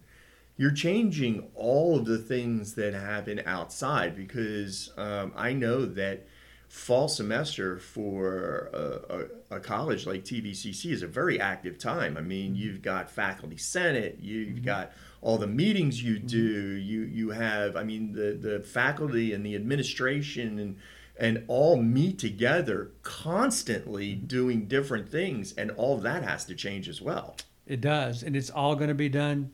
You're 0.55 0.69
changing 0.69 1.49
all 1.55 1.97
of 1.97 2.05
the 2.05 2.19
things 2.19 2.75
that 2.75 2.93
happen 2.93 3.41
outside 3.47 4.15
because 4.15 4.91
um, 4.97 5.33
I 5.35 5.53
know 5.53 5.87
that 5.87 6.27
fall 6.67 7.07
semester 7.07 7.79
for 7.79 8.69
a, 8.71 9.15
a, 9.53 9.55
a, 9.55 9.59
college 9.59 10.05
like 10.05 10.23
TVCC 10.23 10.91
is 10.91 11.01
a 11.01 11.07
very 11.07 11.41
active 11.41 11.79
time. 11.79 12.15
I 12.17 12.21
mean, 12.21 12.51
mm-hmm. 12.51 12.61
you've 12.61 12.81
got 12.83 13.09
faculty 13.09 13.57
senate, 13.57 14.19
you've 14.21 14.49
mm-hmm. 14.49 14.65
got 14.65 14.91
all 15.21 15.37
the 15.37 15.47
meetings 15.47 16.01
you 16.03 16.15
mm-hmm. 16.15 16.27
do. 16.27 16.37
You 16.37 17.01
you 17.01 17.29
have, 17.31 17.75
I 17.75 17.83
mean, 17.83 18.13
the 18.13 18.37
the 18.39 18.59
faculty 18.61 19.33
and 19.33 19.45
the 19.45 19.55
administration 19.55 20.59
and 20.59 20.77
and 21.17 21.43
all 21.47 21.75
meet 21.77 22.17
together 22.17 22.91
constantly 23.03 24.15
mm-hmm. 24.15 24.25
doing 24.27 24.65
different 24.65 25.09
things, 25.09 25.53
and 25.53 25.71
all 25.71 25.97
that 25.97 26.23
has 26.23 26.45
to 26.45 26.55
change 26.55 26.87
as 26.87 27.01
well. 27.01 27.35
It 27.67 27.81
does, 27.81 28.23
and 28.23 28.35
it's 28.35 28.49
all 28.49 28.75
going 28.75 28.87
to 28.87 28.95
be 28.95 29.09
done 29.09 29.51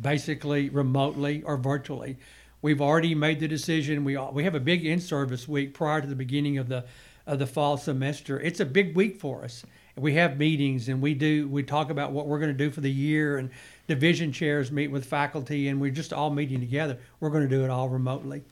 basically 0.00 0.70
remotely 0.70 1.42
or 1.42 1.56
virtually. 1.56 2.18
We've 2.62 2.80
already 2.80 3.14
made 3.14 3.40
the 3.40 3.48
decision. 3.48 4.04
We 4.04 4.16
we 4.16 4.44
have 4.44 4.54
a 4.54 4.60
big 4.60 4.86
in-service 4.86 5.48
week 5.48 5.74
prior 5.74 6.00
to 6.00 6.06
the 6.06 6.14
beginning 6.14 6.58
of 6.58 6.68
the 6.68 6.84
of 7.26 7.38
the 7.38 7.46
fall 7.46 7.76
semester. 7.76 8.40
It's 8.40 8.60
a 8.60 8.64
big 8.64 8.96
week 8.96 9.20
for 9.20 9.44
us. 9.44 9.64
We 9.96 10.14
have 10.14 10.38
meetings 10.38 10.88
and 10.88 11.02
we 11.02 11.14
do 11.14 11.48
we 11.48 11.62
talk 11.62 11.90
about 11.90 12.12
what 12.12 12.26
we're 12.26 12.38
going 12.38 12.56
to 12.56 12.56
do 12.56 12.70
for 12.70 12.80
the 12.80 12.90
year 12.90 13.36
and 13.36 13.50
division 13.88 14.32
chairs 14.32 14.72
meet 14.72 14.88
with 14.88 15.04
faculty, 15.04 15.68
and 15.68 15.80
we're 15.80 15.90
just 15.90 16.12
all 16.12 16.30
meeting 16.30 16.60
together. 16.60 16.98
We're 17.20 17.30
going 17.30 17.42
to 17.42 17.48
do 17.48 17.64
it 17.64 17.70
all 17.70 17.88
remotely. 17.88 18.42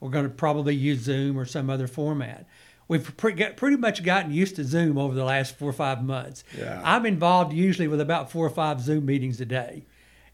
we're 0.00 0.10
going 0.10 0.24
to 0.28 0.34
probably 0.34 0.74
use 0.74 1.00
Zoom 1.00 1.38
or 1.38 1.46
some 1.46 1.70
other 1.70 1.86
format. 1.86 2.46
We've 2.88 3.16
pretty 3.16 3.76
much 3.76 4.02
gotten 4.02 4.32
used 4.32 4.56
to 4.56 4.64
Zoom 4.64 4.98
over 4.98 5.14
the 5.14 5.24
last 5.24 5.56
four 5.56 5.70
or 5.70 5.72
five 5.72 6.04
months. 6.04 6.44
Yeah. 6.58 6.82
I'm 6.84 7.06
involved 7.06 7.52
usually 7.54 7.88
with 7.88 8.00
about 8.00 8.30
four 8.30 8.44
or 8.44 8.50
five 8.50 8.80
Zoom 8.82 9.06
meetings 9.06 9.40
a 9.40 9.46
day. 9.46 9.84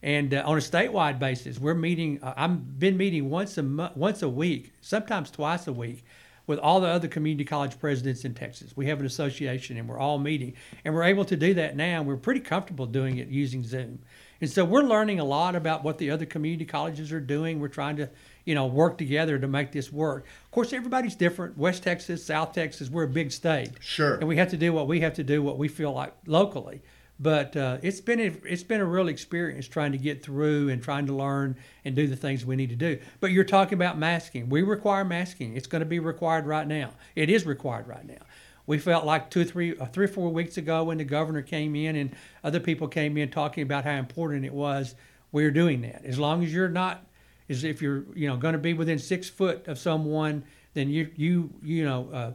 And 0.01 0.33
uh, 0.33 0.43
on 0.45 0.57
a 0.57 0.61
statewide 0.61 1.19
basis, 1.19 1.59
we're 1.59 1.73
meeting. 1.75 2.19
Uh, 2.21 2.33
I've 2.35 2.79
been 2.79 2.97
meeting 2.97 3.29
once 3.29 3.57
a 3.57 3.63
mo- 3.63 3.91
once 3.95 4.21
a 4.23 4.29
week, 4.29 4.73
sometimes 4.81 5.29
twice 5.29 5.67
a 5.67 5.73
week, 5.73 6.03
with 6.49 6.57
all 6.57 6.81
the 6.81 6.87
other 6.87 7.07
community 7.07 7.45
college 7.45 7.79
presidents 7.79 8.25
in 8.25 8.33
Texas. 8.33 8.75
We 8.75 8.87
have 8.87 8.99
an 8.99 9.05
association, 9.05 9.77
and 9.77 9.87
we're 9.87 9.99
all 9.99 10.17
meeting, 10.17 10.55
and 10.83 10.95
we're 10.95 11.03
able 11.03 11.23
to 11.25 11.37
do 11.37 11.53
that 11.53 11.75
now. 11.75 12.01
We're 12.01 12.17
pretty 12.17 12.39
comfortable 12.39 12.87
doing 12.87 13.19
it 13.19 13.27
using 13.27 13.63
Zoom, 13.63 13.99
and 14.41 14.49
so 14.49 14.65
we're 14.65 14.81
learning 14.81 15.19
a 15.19 15.23
lot 15.23 15.55
about 15.55 15.83
what 15.83 15.99
the 15.99 16.09
other 16.09 16.25
community 16.25 16.65
colleges 16.65 17.11
are 17.11 17.19
doing. 17.19 17.59
We're 17.59 17.67
trying 17.67 17.97
to, 17.97 18.09
you 18.45 18.55
know, 18.55 18.65
work 18.65 18.97
together 18.97 19.37
to 19.37 19.47
make 19.47 19.71
this 19.71 19.93
work. 19.93 20.25
Of 20.45 20.51
course, 20.51 20.73
everybody's 20.73 21.15
different. 21.15 21.55
West 21.55 21.83
Texas, 21.83 22.25
South 22.25 22.51
Texas, 22.53 22.89
we're 22.89 23.03
a 23.03 23.07
big 23.07 23.31
state, 23.31 23.69
sure, 23.79 24.15
and 24.15 24.27
we 24.27 24.37
have 24.37 24.49
to 24.49 24.57
do 24.57 24.73
what 24.73 24.87
we 24.87 25.01
have 25.01 25.13
to 25.13 25.23
do, 25.23 25.43
what 25.43 25.59
we 25.59 25.67
feel 25.67 25.93
like 25.93 26.15
locally. 26.25 26.81
But 27.19 27.55
uh, 27.57 27.77
it's 27.81 27.99
been 27.99 28.19
a, 28.19 28.31
it's 28.45 28.63
been 28.63 28.79
a 28.79 28.85
real 28.85 29.09
experience 29.09 29.67
trying 29.67 29.91
to 29.91 29.97
get 29.97 30.23
through 30.23 30.69
and 30.69 30.81
trying 30.81 31.05
to 31.07 31.13
learn 31.13 31.57
and 31.83 31.93
do 31.95 32.07
the 32.07 32.15
things 32.15 32.45
we 32.45 32.55
need 32.55 32.69
to 32.69 32.77
do. 32.77 32.99
But 33.19 33.31
you're 33.31 33.43
talking 33.43 33.73
about 33.73 33.97
masking. 33.97 34.49
We 34.49 34.61
require 34.61 35.03
masking. 35.03 35.57
It's 35.57 35.67
going 35.67 35.81
to 35.81 35.85
be 35.85 35.99
required 35.99 36.45
right 36.45 36.65
now. 36.65 36.91
It 37.15 37.29
is 37.29 37.45
required 37.45 37.87
right 37.87 38.07
now. 38.07 38.21
We 38.67 38.77
felt 38.77 39.03
like 39.03 39.29
two, 39.29 39.43
three, 39.43 39.77
uh, 39.77 39.87
three 39.87 40.05
or 40.05 40.09
four 40.09 40.29
weeks 40.29 40.57
ago 40.57 40.85
when 40.85 40.99
the 40.99 41.03
governor 41.03 41.41
came 41.41 41.75
in 41.75 41.95
and 41.95 42.15
other 42.43 42.59
people 42.59 42.87
came 42.87 43.17
in 43.17 43.31
talking 43.31 43.63
about 43.63 43.83
how 43.83 43.95
important 43.95 44.45
it 44.45 44.53
was. 44.53 44.95
We're 45.31 45.51
doing 45.51 45.81
that. 45.81 46.05
As 46.05 46.17
long 46.17 46.43
as 46.43 46.53
you're 46.53 46.69
not, 46.69 47.03
as 47.49 47.63
if 47.63 47.81
you're 47.81 48.05
you 48.15 48.27
know 48.27 48.37
going 48.37 48.53
to 48.53 48.59
be 48.59 48.73
within 48.73 48.97
six 48.97 49.27
foot 49.29 49.67
of 49.67 49.77
someone, 49.77 50.43
then 50.73 50.89
you 50.89 51.09
you 51.15 51.49
you 51.61 51.83
know. 51.83 52.09
Uh, 52.13 52.31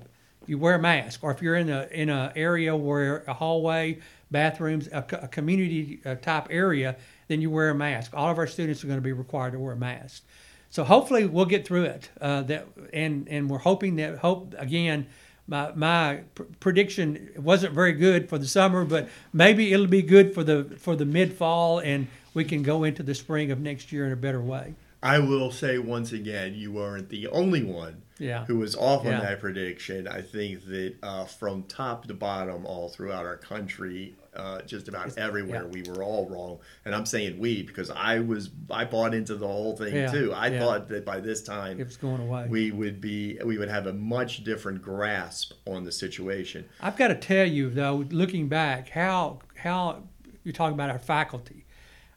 you 0.47 0.59
wear 0.59 0.75
a 0.75 0.79
mask, 0.79 1.21
or 1.23 1.31
if 1.31 1.41
you're 1.41 1.55
in 1.55 1.71
a 1.71 1.89
in 1.91 2.11
a 2.11 2.31
area 2.37 2.77
where 2.77 3.25
a 3.27 3.33
hallway 3.33 3.99
bathrooms, 4.35 4.89
a, 4.89 5.05
a 5.23 5.29
community 5.29 6.01
uh, 6.05 6.17
type 6.17 6.49
area, 6.51 6.97
then 7.29 7.41
you 7.41 7.51
wear 7.51 7.71
a 7.71 7.75
mask. 7.75 8.11
All 8.15 8.31
of 8.31 8.37
our 8.37 8.47
students 8.47 8.85
are 8.85 8.89
going 8.89 8.99
to 8.99 9.03
be 9.03 9.13
required 9.13 9.53
to 9.53 9.59
wear 9.59 9.73
a 9.73 9.77
mask. 9.77 10.25
So 10.71 10.83
hopefully 10.83 11.25
we'll 11.25 11.45
get 11.45 11.65
through 11.65 11.85
it. 11.85 12.11
Uh, 12.21 12.43
that 12.43 12.67
and 12.93 13.29
and 13.29 13.49
we're 13.49 13.59
hoping 13.59 13.97
that 13.97 14.19
hope 14.19 14.55
again. 14.59 15.07
My 15.47 15.73
my 15.73 16.23
pr- 16.35 16.43
prediction 16.59 17.31
wasn't 17.37 17.75
very 17.75 17.93
good 17.93 18.29
for 18.29 18.39
the 18.39 18.49
summer, 18.49 18.85
but 18.85 19.09
maybe 19.33 19.73
it'll 19.73 19.87
be 19.87 20.03
good 20.03 20.35
for 20.35 20.43
the 20.43 20.65
for 20.79 20.97
the 20.97 21.05
mid 21.05 21.33
fall, 21.33 21.79
and 21.79 22.09
we 22.35 22.45
can 22.45 22.63
go 22.63 22.83
into 22.83 23.05
the 23.05 23.15
spring 23.15 23.53
of 23.53 23.61
next 23.61 23.93
year 23.93 24.05
in 24.05 24.13
a 24.13 24.17
better 24.17 24.43
way. 24.43 24.75
I 25.01 25.21
will 25.21 25.53
say 25.53 25.79
once 25.79 26.13
again, 26.13 26.55
you 26.55 26.73
weren't 26.73 27.09
the 27.09 27.29
only 27.29 27.63
one 27.63 28.03
yeah. 28.19 28.45
who 28.47 28.57
was 28.57 28.75
off 28.75 29.03
on 29.03 29.13
yeah. 29.13 29.21
that 29.21 29.41
prediction. 29.41 30.09
I 30.09 30.23
think 30.23 30.65
that 30.67 30.95
uh, 31.03 31.25
from 31.27 31.65
top 31.65 32.07
to 32.07 32.15
bottom, 32.15 32.65
all 32.67 32.89
throughout 32.89 33.27
our 33.27 33.37
country, 33.37 34.15
uh, 34.37 34.63
just 34.63 34.89
about 34.89 35.07
it's, 35.07 35.17
everywhere, 35.17 35.63
yeah. 35.65 35.69
we 35.69 35.83
were 35.83 36.03
all 36.03 36.29
wrong. 36.29 36.59
And 36.85 36.95
I'm 36.95 37.07
saying 37.07 37.39
we 37.39 37.63
because 37.63 37.91
I 37.91 38.19
was 38.19 38.51
I 38.71 38.85
bought 38.85 39.15
into 39.15 39.35
the 39.37 39.47
whole 39.47 39.77
thing 39.77 40.11
too. 40.11 40.33
I 40.35 40.59
thought 40.59 40.89
that 40.89 41.05
by 41.05 41.21
this 41.21 41.43
time 41.43 41.81
it 41.81 41.85
was 41.85 41.97
going 41.97 42.21
away. 42.21 42.47
We 42.49 42.71
would 42.71 43.01
be 43.01 43.39
we 43.45 43.59
would 43.59 43.69
have 43.69 43.87
a 43.87 43.93
much 43.93 44.45
different 44.45 44.83
grasp 44.83 45.53
on 45.67 45.85
the 45.85 45.93
situation. 45.93 46.65
I've 46.81 46.97
got 46.97 47.09
to 47.09 47.15
tell 47.15 47.47
you 47.47 47.71
though, 47.71 48.05
looking 48.11 48.49
back, 48.49 48.91
how 48.91 49.41
how 49.57 50.03
you're 50.45 50.53
talking 50.53 50.75
about 50.75 50.91
our 50.91 50.99
faculty. 50.99 51.65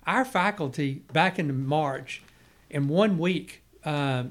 Our 0.05 0.23
faculty 0.23 1.03
back 1.11 1.37
in 1.39 1.65
March 1.65 2.21
in 2.69 2.87
one 2.87 3.17
week 3.17 3.63
uh, 3.83 4.25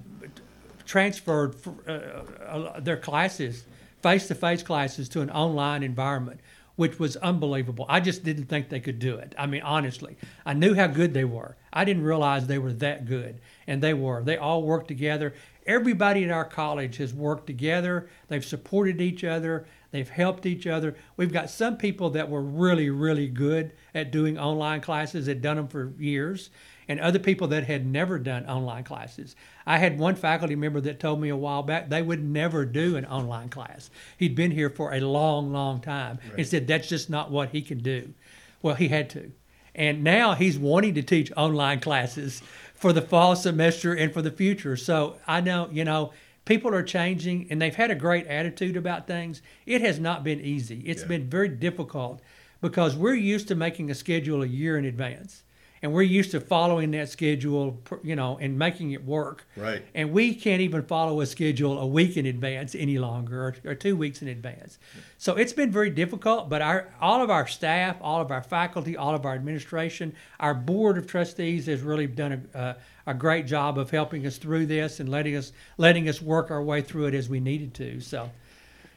transferred 0.85 1.57
uh, 1.87 1.91
uh, 1.91 2.81
their 2.81 2.97
classes, 2.97 3.65
face 4.03 4.29
to 4.29 4.35
face 4.35 4.63
classes, 4.63 5.09
to 5.11 5.21
an 5.21 5.31
online 5.31 5.83
environment, 5.83 6.41
which 6.77 6.99
was 6.99 7.17
unbelievable. 7.17 7.87
I 7.89 8.01
just 8.01 8.23
didn't 8.23 8.47
think 8.47 8.69
they 8.69 8.81
could 8.81 8.99
do 8.99 9.17
it. 9.17 9.35
I 9.39 9.47
mean, 9.47 9.63
honestly, 9.63 10.17
I 10.45 10.53
knew 10.53 10.75
how 10.75 10.87
good 10.87 11.15
they 11.15 11.25
were. 11.25 11.57
I 11.73 11.85
didn't 11.85 12.05
realize 12.05 12.47
they 12.47 12.59
were 12.59 12.73
that 12.75 13.07
good, 13.07 13.41
and 13.67 13.83
they 13.83 13.95
were. 13.95 14.23
They 14.23 14.37
all 14.37 14.63
worked 14.63 14.89
together. 14.89 15.35
Everybody 15.67 16.25
at 16.25 16.31
our 16.31 16.45
college 16.45 16.99
has 16.99 17.13
worked 17.13 17.47
together. 17.47 18.09
They've 18.29 18.45
supported 18.45 19.01
each 19.01 19.25
other. 19.25 19.67
They've 19.91 20.09
helped 20.09 20.47
each 20.47 20.67
other. 20.67 20.95
We've 21.17 21.33
got 21.33 21.51
some 21.51 21.77
people 21.77 22.11
that 22.11 22.29
were 22.29 22.43
really, 22.43 22.91
really 22.91 23.29
good 23.29 23.73
at 23.95 24.13
doing 24.13 24.39
online 24.39 24.81
classes, 24.83 25.27
had 25.27 25.43
done 25.43 25.57
them 25.57 25.69
for 25.69 25.93
years 25.99 26.51
and 26.89 27.01
other 27.01 27.19
people 27.19 27.49
that 27.49 27.65
had 27.65 27.87
never 27.87 28.19
done 28.19 28.47
online 28.47 28.85
classes. 28.85 29.35
I 29.67 29.79
had 29.79 29.99
one 29.99 30.15
faculty 30.15 30.55
member 30.55 30.81
that 30.83 31.01
told 31.01 31.21
me 31.21 31.29
a 31.29 31.37
while 31.37 31.63
back 31.63 31.89
they 31.89 32.03
would 32.03 32.23
never 32.23 32.65
do 32.65 32.97
an 32.97 33.05
online 33.07 33.49
class. 33.49 33.91
He'd 34.17 34.35
been 34.35 34.53
here 34.53 34.71
for 34.71 34.93
a 34.93 35.01
long, 35.01 35.53
long 35.53 35.81
time 35.81 36.19
right. 36.29 36.39
and 36.39 36.47
said 36.47 36.67
that's 36.67 36.89
just 36.89 37.11
not 37.11 37.31
what 37.31 37.51
he 37.51 37.63
can 37.63 37.79
do. 37.79 38.15
Well, 38.63 38.77
he 38.77 38.89
had 38.89 39.11
to. 39.11 39.33
And 39.75 40.03
now 40.03 40.35
he's 40.35 40.59
wanting 40.59 40.95
to 40.95 41.03
teach 41.03 41.31
online 41.37 41.81
classes 41.81 42.43
for 42.75 42.93
the 42.93 43.03
fall 43.03 43.37
semester 43.37 43.93
and 43.93 44.13
for 44.13 44.23
the 44.23 44.31
future. 44.31 44.77
So 44.77 45.17
I 45.27 45.41
know, 45.41 45.69
you 45.71 45.85
know, 45.85 46.13
people 46.45 46.75
are 46.75 46.83
changing 46.83 47.49
and 47.51 47.61
they've 47.61 47.75
had 47.75 47.91
a 47.91 47.95
great 47.95 48.27
attitude 48.27 48.77
about 48.77 49.07
things. 49.07 49.43
It 49.67 49.83
has 49.83 49.99
not 49.99 50.25
been 50.25 50.41
easy. 50.41 50.83
It's 50.87 51.03
yeah. 51.03 51.09
been 51.09 51.29
very 51.29 51.49
difficult 51.49 52.23
because 52.61 52.97
we're 52.97 53.15
used 53.15 53.49
to 53.49 53.55
making 53.55 53.91
a 53.91 53.95
schedule 53.95 54.43
a 54.43 54.47
year 54.47 54.79
in 54.79 54.87
advance 54.87 55.43
and 55.87 55.95
we're 55.95 56.03
used 56.03 56.33
to 56.33 56.41
following 56.41 56.91
that 56.91 57.09
schedule, 57.11 57.81
you 58.03 58.17
know, 58.17 58.39
and 58.39 58.59
making 58.59 58.91
it 58.91 59.05
work. 59.05 59.47
Right. 59.57 59.85
And 59.95 60.11
we 60.11 60.35
can't 60.35 60.61
even 60.61 60.83
follow 60.83 61.21
a 61.21 61.27
schedule 61.27 61.79
a 61.79 61.87
week 61.87 62.17
in 62.17 62.27
advance 62.27 62.75
any 62.75 62.99
longer, 62.99 63.41
or, 63.41 63.55
or 63.65 63.75
two 63.77 63.95
weeks 63.95 64.21
in 64.21 64.27
advance. 64.27 64.81
So 65.17 65.37
it's 65.37 65.53
been 65.53 65.71
very 65.71 65.91
difficult. 65.91 66.49
But 66.49 66.61
our 66.61 66.93
all 67.01 67.23
of 67.23 67.31
our 67.31 67.47
staff, 67.47 67.99
all 68.01 68.21
of 68.21 68.33
our 68.33 68.43
faculty, 68.43 68.97
all 68.97 69.15
of 69.15 69.25
our 69.25 69.37
administration, 69.37 70.13
our 70.41 70.55
board 70.55 70.99
of 70.99 71.07
trustees 71.07 71.67
has 71.67 71.83
really 71.83 72.09
done 72.09 72.49
a, 72.53 72.59
a, 72.59 72.77
a 73.13 73.15
great 73.15 73.47
job 73.47 73.79
of 73.79 73.89
helping 73.89 74.27
us 74.27 74.39
through 74.39 74.67
this 74.67 74.99
and 74.99 75.09
letting 75.09 75.37
us 75.37 75.53
letting 75.79 76.09
us 76.09 76.21
work 76.21 76.51
our 76.51 76.65
way 76.65 76.83
through 76.83 77.07
it 77.07 77.15
as 77.15 77.29
we 77.29 77.39
needed 77.39 77.75
to. 77.75 78.01
So. 78.01 78.29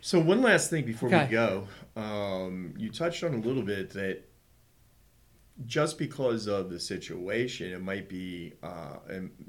So 0.02 0.18
one 0.20 0.42
last 0.42 0.72
thing 0.72 0.86
before 0.86 1.10
okay. 1.10 1.26
we 1.26 1.32
go, 1.32 1.68
um, 1.96 2.74
you 2.78 2.90
touched 2.90 3.24
on 3.24 3.36
a 3.36 3.38
little 3.38 3.62
bit 3.62 3.92
that 3.92 4.24
just 5.66 5.98
because 5.98 6.48
of 6.48 6.70
the 6.70 6.80
situation, 6.80 7.74
it 7.74 7.82
might 7.82 8.08
be 8.08 8.54
uh, 8.64 8.98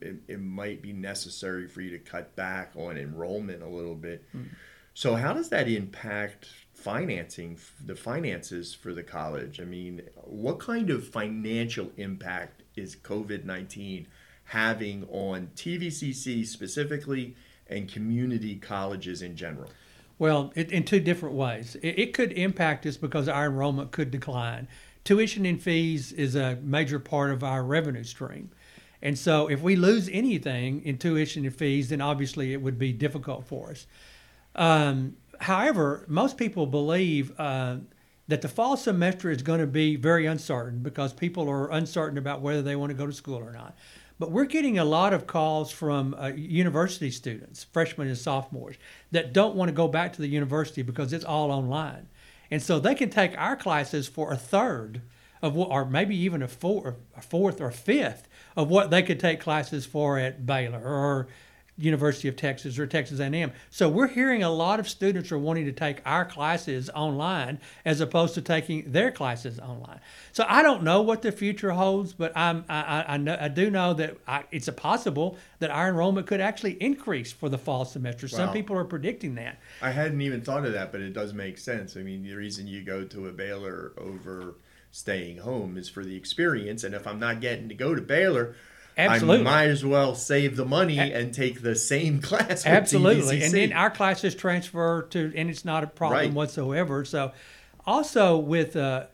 it, 0.00 0.16
it, 0.26 0.40
might 0.40 0.82
be 0.82 0.92
necessary 0.92 1.68
for 1.68 1.80
you 1.80 1.90
to 1.90 1.98
cut 1.98 2.34
back 2.36 2.72
on 2.74 2.96
enrollment 2.96 3.62
a 3.62 3.68
little 3.68 3.94
bit. 3.94 4.24
Mm. 4.36 4.48
So, 4.94 5.14
how 5.14 5.32
does 5.32 5.48
that 5.50 5.68
impact 5.68 6.48
financing 6.74 7.58
the 7.84 7.94
finances 7.94 8.74
for 8.74 8.92
the 8.92 9.02
college? 9.02 9.60
I 9.60 9.64
mean, 9.64 10.02
what 10.24 10.58
kind 10.58 10.90
of 10.90 11.06
financial 11.06 11.92
impact 11.96 12.62
is 12.76 12.96
COVID 12.96 13.44
nineteen 13.44 14.08
having 14.44 15.06
on 15.10 15.50
TVCC 15.54 16.44
specifically 16.44 17.36
and 17.68 17.90
community 17.90 18.56
colleges 18.56 19.22
in 19.22 19.36
general? 19.36 19.70
Well, 20.18 20.52
it, 20.54 20.70
in 20.70 20.84
two 20.84 21.00
different 21.00 21.34
ways. 21.34 21.76
It, 21.76 21.98
it 21.98 22.14
could 22.14 22.32
impact 22.32 22.84
us 22.84 22.96
because 22.96 23.28
our 23.28 23.46
enrollment 23.46 23.90
could 23.90 24.10
decline 24.10 24.68
tuition 25.10 25.44
and 25.44 25.60
fees 25.60 26.12
is 26.12 26.36
a 26.36 26.56
major 26.62 27.00
part 27.00 27.32
of 27.32 27.42
our 27.42 27.64
revenue 27.64 28.04
stream. 28.04 28.48
And 29.02 29.18
so 29.18 29.48
if 29.48 29.60
we 29.60 29.74
lose 29.74 30.08
anything 30.12 30.84
in 30.84 30.98
tuition 30.98 31.44
and 31.44 31.52
fees, 31.52 31.88
then 31.88 32.00
obviously 32.00 32.52
it 32.52 32.62
would 32.62 32.78
be 32.78 32.92
difficult 32.92 33.44
for 33.44 33.70
us. 33.70 33.88
Um, 34.54 35.16
however, 35.40 36.04
most 36.06 36.36
people 36.36 36.64
believe 36.64 37.32
uh, 37.40 37.78
that 38.28 38.40
the 38.40 38.46
fall 38.46 38.76
semester 38.76 39.32
is 39.32 39.42
going 39.42 39.58
to 39.58 39.66
be 39.66 39.96
very 39.96 40.26
uncertain 40.26 40.78
because 40.78 41.12
people 41.12 41.50
are 41.50 41.72
uncertain 41.72 42.16
about 42.16 42.40
whether 42.40 42.62
they 42.62 42.76
want 42.76 42.90
to 42.90 42.96
go 42.96 43.06
to 43.06 43.12
school 43.12 43.38
or 43.38 43.52
not. 43.52 43.76
But 44.20 44.30
we're 44.30 44.44
getting 44.44 44.78
a 44.78 44.84
lot 44.84 45.12
of 45.12 45.26
calls 45.26 45.72
from 45.72 46.14
uh, 46.14 46.28
university 46.36 47.10
students, 47.10 47.64
freshmen 47.64 48.06
and 48.06 48.16
sophomores, 48.16 48.76
that 49.10 49.32
don't 49.32 49.56
want 49.56 49.70
to 49.70 49.74
go 49.74 49.88
back 49.88 50.12
to 50.12 50.22
the 50.22 50.28
university 50.28 50.82
because 50.82 51.12
it's 51.12 51.24
all 51.24 51.50
online. 51.50 52.06
And 52.50 52.62
so 52.62 52.78
they 52.78 52.94
can 52.94 53.10
take 53.10 53.36
our 53.38 53.56
classes 53.56 54.08
for 54.08 54.32
a 54.32 54.36
third 54.36 55.02
of 55.42 55.54
what, 55.54 55.70
or 55.70 55.84
maybe 55.84 56.16
even 56.16 56.42
a, 56.42 56.48
four, 56.48 56.96
a 57.16 57.22
fourth 57.22 57.60
or 57.60 57.70
fifth 57.70 58.28
of 58.56 58.68
what 58.68 58.90
they 58.90 59.02
could 59.02 59.20
take 59.20 59.40
classes 59.40 59.86
for 59.86 60.18
at 60.18 60.44
Baylor 60.44 60.82
or 60.82 61.28
University 61.80 62.28
of 62.28 62.36
Texas 62.36 62.78
or 62.78 62.86
Texas 62.86 63.20
A&M. 63.20 63.52
So 63.70 63.88
we're 63.88 64.08
hearing 64.08 64.42
a 64.42 64.50
lot 64.50 64.78
of 64.78 64.88
students 64.88 65.32
are 65.32 65.38
wanting 65.38 65.64
to 65.64 65.72
take 65.72 66.00
our 66.04 66.24
classes 66.24 66.90
online 66.90 67.58
as 67.84 68.00
opposed 68.00 68.34
to 68.34 68.42
taking 68.42 68.92
their 68.92 69.10
classes 69.10 69.58
online. 69.58 70.00
So 70.32 70.44
I 70.48 70.62
don't 70.62 70.82
know 70.82 71.00
what 71.00 71.22
the 71.22 71.32
future 71.32 71.70
holds, 71.70 72.12
but 72.12 72.36
I'm, 72.36 72.64
I, 72.68 73.04
I, 73.08 73.16
know, 73.16 73.36
I 73.40 73.48
do 73.48 73.70
know 73.70 73.94
that 73.94 74.18
I, 74.28 74.44
it's 74.52 74.68
a 74.68 74.72
possible 74.72 75.38
that 75.58 75.70
our 75.70 75.88
enrollment 75.88 76.26
could 76.26 76.40
actually 76.40 76.72
increase 76.82 77.32
for 77.32 77.48
the 77.48 77.58
fall 77.58 77.84
semester. 77.84 78.26
Wow. 78.30 78.36
Some 78.36 78.52
people 78.52 78.76
are 78.76 78.84
predicting 78.84 79.34
that. 79.36 79.58
I 79.80 79.90
hadn't 79.90 80.20
even 80.20 80.42
thought 80.42 80.66
of 80.66 80.74
that, 80.74 80.92
but 80.92 81.00
it 81.00 81.14
does 81.14 81.32
make 81.32 81.58
sense. 81.58 81.96
I 81.96 82.02
mean, 82.02 82.22
the 82.22 82.34
reason 82.34 82.66
you 82.66 82.82
go 82.82 83.04
to 83.04 83.28
a 83.28 83.32
Baylor 83.32 83.92
over 83.96 84.56
staying 84.92 85.38
home 85.38 85.78
is 85.78 85.88
for 85.88 86.04
the 86.04 86.16
experience, 86.16 86.84
and 86.84 86.94
if 86.94 87.06
I'm 87.06 87.20
not 87.20 87.40
getting 87.40 87.68
to 87.68 87.74
go 87.74 87.94
to 87.94 88.02
Baylor– 88.02 88.54
Absolutely. 89.00 89.40
I 89.46 89.50
might 89.50 89.68
as 89.68 89.84
well 89.84 90.14
save 90.14 90.56
the 90.56 90.64
money 90.64 90.98
a- 90.98 91.18
and 91.18 91.32
take 91.32 91.62
the 91.62 91.74
same 91.74 92.20
class. 92.22 92.66
Absolutely. 92.66 93.42
And 93.42 93.52
then 93.52 93.72
our 93.72 93.90
classes 93.90 94.34
transfer 94.34 95.02
to, 95.10 95.32
and 95.34 95.50
it's 95.50 95.64
not 95.64 95.84
a 95.84 95.86
problem 95.86 96.20
right. 96.20 96.32
whatsoever. 96.32 97.04
So, 97.04 97.32
also 97.86 98.36
with 98.36 98.76
uh, 98.76 99.06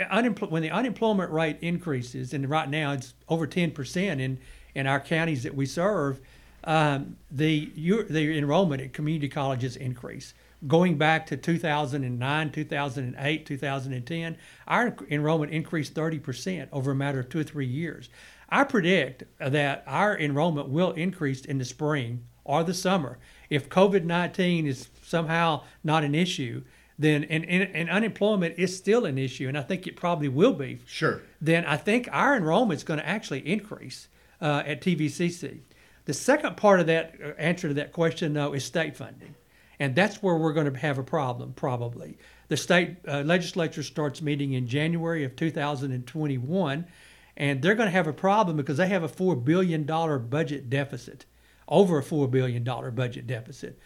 unempl- 0.00 0.50
when 0.50 0.62
the 0.62 0.70
unemployment 0.70 1.30
rate 1.30 1.58
increases, 1.60 2.32
and 2.32 2.48
right 2.48 2.68
now 2.68 2.92
it's 2.92 3.14
over 3.28 3.46
10% 3.46 4.20
in, 4.20 4.38
in 4.74 4.86
our 4.86 5.00
counties 5.00 5.42
that 5.44 5.54
we 5.54 5.66
serve, 5.66 6.20
um, 6.64 7.16
the, 7.30 7.70
the 8.10 8.36
enrollment 8.36 8.82
at 8.82 8.92
community 8.92 9.28
colleges 9.28 9.76
increase 9.76 10.34
going 10.66 10.96
back 10.96 11.26
to 11.26 11.36
2009, 11.36 12.50
2008, 12.50 13.46
2010, 13.46 14.36
our 14.66 14.96
enrollment 15.10 15.52
increased 15.52 15.94
30% 15.94 16.68
over 16.72 16.92
a 16.92 16.94
matter 16.94 17.20
of 17.20 17.28
two 17.28 17.40
or 17.40 17.44
three 17.44 17.66
years. 17.66 18.08
I 18.48 18.64
predict 18.64 19.24
that 19.38 19.82
our 19.86 20.16
enrollment 20.18 20.68
will 20.68 20.92
increase 20.92 21.44
in 21.44 21.58
the 21.58 21.64
spring 21.64 22.24
or 22.44 22.62
the 22.62 22.74
summer. 22.74 23.18
If 23.50 23.68
COVID 23.68 24.04
19 24.04 24.66
is 24.66 24.88
somehow 25.02 25.64
not 25.82 26.04
an 26.04 26.14
issue, 26.14 26.62
then 26.98 27.24
and, 27.24 27.44
and, 27.44 27.68
and, 27.74 27.90
unemployment 27.90 28.58
is 28.58 28.76
still 28.76 29.04
an 29.04 29.18
issue, 29.18 29.48
and 29.48 29.58
I 29.58 29.62
think 29.62 29.86
it 29.86 29.96
probably 29.96 30.28
will 30.28 30.54
be. 30.54 30.80
Sure. 30.86 31.22
Then 31.40 31.64
I 31.66 31.76
think 31.76 32.08
our 32.10 32.36
enrollment 32.36 32.78
is 32.78 32.84
going 32.84 33.00
to 33.00 33.06
actually 33.06 33.46
increase 33.46 34.08
uh, 34.40 34.62
at 34.64 34.80
TVCC. 34.80 35.60
The 36.06 36.14
second 36.14 36.56
part 36.56 36.80
of 36.80 36.86
that 36.86 37.14
uh, 37.22 37.28
answer 37.38 37.68
to 37.68 37.74
that 37.74 37.92
question, 37.92 38.32
though, 38.32 38.54
is 38.54 38.64
state 38.64 38.96
funding. 38.96 39.34
And 39.78 39.94
that's 39.94 40.22
where 40.22 40.36
we're 40.36 40.54
going 40.54 40.72
to 40.72 40.78
have 40.78 40.96
a 40.98 41.02
problem, 41.02 41.52
probably. 41.52 42.16
The 42.48 42.56
state 42.56 42.96
uh, 43.06 43.22
legislature 43.22 43.82
starts 43.82 44.22
meeting 44.22 44.54
in 44.54 44.66
January 44.66 45.24
of 45.24 45.36
2021, 45.36 46.86
and 47.36 47.62
they're 47.62 47.74
going 47.74 47.88
to 47.88 47.92
have 47.92 48.06
a 48.06 48.12
problem 48.12 48.56
because 48.56 48.76
they 48.78 48.88
have 48.88 49.02
a 49.02 49.08
$4 49.08 49.44
billion 49.44 49.84
budget 49.84 50.70
deficit, 50.70 51.26
over 51.68 51.98
a 51.98 52.02
$4 52.02 52.30
billion 52.30 52.64
budget 52.64 53.26
deficit. 53.26 53.78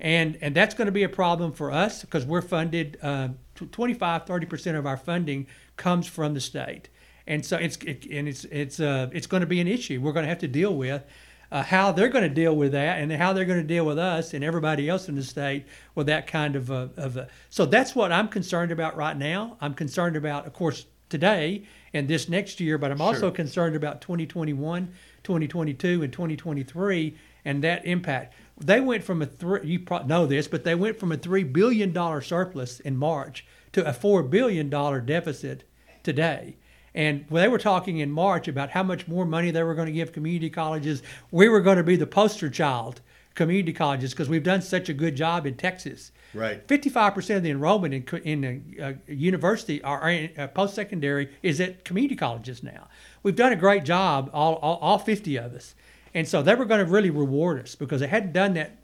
And, 0.00 0.38
and 0.40 0.54
that's 0.54 0.74
going 0.74 0.86
to 0.86 0.92
be 0.92 1.02
a 1.02 1.08
problem 1.08 1.52
for 1.52 1.72
us 1.72 2.02
because 2.02 2.24
we're 2.24 2.42
funded 2.42 2.98
uh, 3.02 3.28
25, 3.56 4.26
30% 4.26 4.78
of 4.78 4.86
our 4.86 4.96
funding 4.96 5.46
comes 5.76 6.06
from 6.06 6.34
the 6.34 6.40
state. 6.40 6.88
And 7.26 7.44
so 7.44 7.56
it's, 7.56 7.76
it, 7.78 8.06
and 8.10 8.28
it's, 8.28 8.44
it's, 8.44 8.80
uh, 8.80 9.10
it's 9.12 9.26
going 9.26 9.40
to 9.40 9.46
be 9.46 9.60
an 9.60 9.68
issue 9.68 10.00
we're 10.00 10.12
going 10.12 10.24
to 10.24 10.28
have 10.28 10.38
to 10.38 10.48
deal 10.48 10.74
with 10.74 11.04
uh, 11.50 11.62
how 11.62 11.92
they're 11.92 12.08
going 12.08 12.28
to 12.28 12.34
deal 12.34 12.54
with 12.54 12.72
that 12.72 13.00
and 13.00 13.10
how 13.12 13.32
they're 13.32 13.44
going 13.44 13.60
to 13.60 13.66
deal 13.66 13.84
with 13.84 13.98
us 13.98 14.34
and 14.34 14.44
everybody 14.44 14.88
else 14.88 15.08
in 15.08 15.14
the 15.14 15.22
state 15.22 15.66
with 15.94 16.06
that 16.06 16.26
kind 16.26 16.56
of 16.56 16.70
a, 16.70 16.90
of 16.96 17.16
a, 17.16 17.28
so 17.50 17.64
that's 17.64 17.94
what 17.94 18.12
I'm 18.12 18.28
concerned 18.28 18.70
about 18.70 18.96
right 18.96 19.16
now. 19.16 19.56
I'm 19.60 19.74
concerned 19.74 20.16
about, 20.16 20.46
of 20.46 20.52
course, 20.52 20.86
today 21.08 21.64
and 21.92 22.08
this 22.08 22.28
next 22.28 22.60
year, 22.60 22.78
but 22.78 22.90
I'm 22.90 23.00
also 23.00 23.20
sure. 23.20 23.30
concerned 23.30 23.76
about 23.76 24.00
2021, 24.00 24.92
2022, 25.22 26.02
and 26.02 26.12
2023 26.12 27.16
and 27.44 27.64
that 27.64 27.86
impact. 27.86 28.34
They 28.58 28.80
went 28.80 29.04
from 29.04 29.22
a 29.22 29.26
three, 29.26 29.60
you 29.64 29.80
probably 29.80 30.08
know 30.08 30.26
this, 30.26 30.48
but 30.48 30.64
they 30.64 30.74
went 30.74 30.98
from 30.98 31.12
a 31.12 31.16
three 31.16 31.44
billion 31.44 31.92
dollar 31.92 32.20
surplus 32.20 32.80
in 32.80 32.96
March 32.96 33.46
to 33.72 33.86
a 33.86 33.92
four 33.92 34.22
billion 34.22 34.68
dollar 34.68 35.00
deficit 35.00 35.64
today. 36.02 36.56
And 36.94 37.26
they 37.30 37.48
were 37.48 37.58
talking 37.58 37.98
in 37.98 38.10
March 38.10 38.48
about 38.48 38.70
how 38.70 38.82
much 38.82 39.06
more 39.06 39.24
money 39.24 39.50
they 39.50 39.62
were 39.62 39.74
going 39.74 39.86
to 39.86 39.92
give 39.92 40.12
community 40.12 40.50
colleges. 40.50 41.02
We 41.30 41.48
were 41.48 41.60
going 41.60 41.76
to 41.76 41.84
be 41.84 41.96
the 41.96 42.06
poster 42.06 42.50
child 42.50 43.00
community 43.38 43.72
colleges 43.72 44.10
because 44.10 44.28
we've 44.28 44.42
done 44.42 44.60
such 44.60 44.88
a 44.88 44.92
good 44.92 45.14
job 45.14 45.46
in 45.46 45.54
Texas. 45.54 46.10
Right. 46.34 46.66
55% 46.66 47.36
of 47.36 47.42
the 47.44 47.50
enrollment 47.50 47.94
in, 47.94 48.44
in 48.44 48.76
uh, 48.82 48.92
university 49.06 49.82
or 49.82 50.04
uh, 50.36 50.48
post 50.48 50.74
secondary 50.74 51.30
is 51.40 51.60
at 51.60 51.84
community 51.84 52.16
colleges 52.16 52.64
now. 52.64 52.88
We've 53.22 53.36
done 53.36 53.52
a 53.52 53.56
great 53.56 53.84
job, 53.84 54.28
all, 54.34 54.56
all, 54.56 54.78
all 54.78 54.98
50 54.98 55.36
of 55.36 55.54
us. 55.54 55.76
And 56.14 56.26
so 56.26 56.42
they 56.42 56.56
were 56.56 56.64
going 56.64 56.84
to 56.84 56.90
really 56.90 57.10
reward 57.10 57.62
us 57.62 57.76
because 57.76 58.00
they 58.00 58.08
hadn't 58.08 58.32
done 58.32 58.54
that 58.54 58.76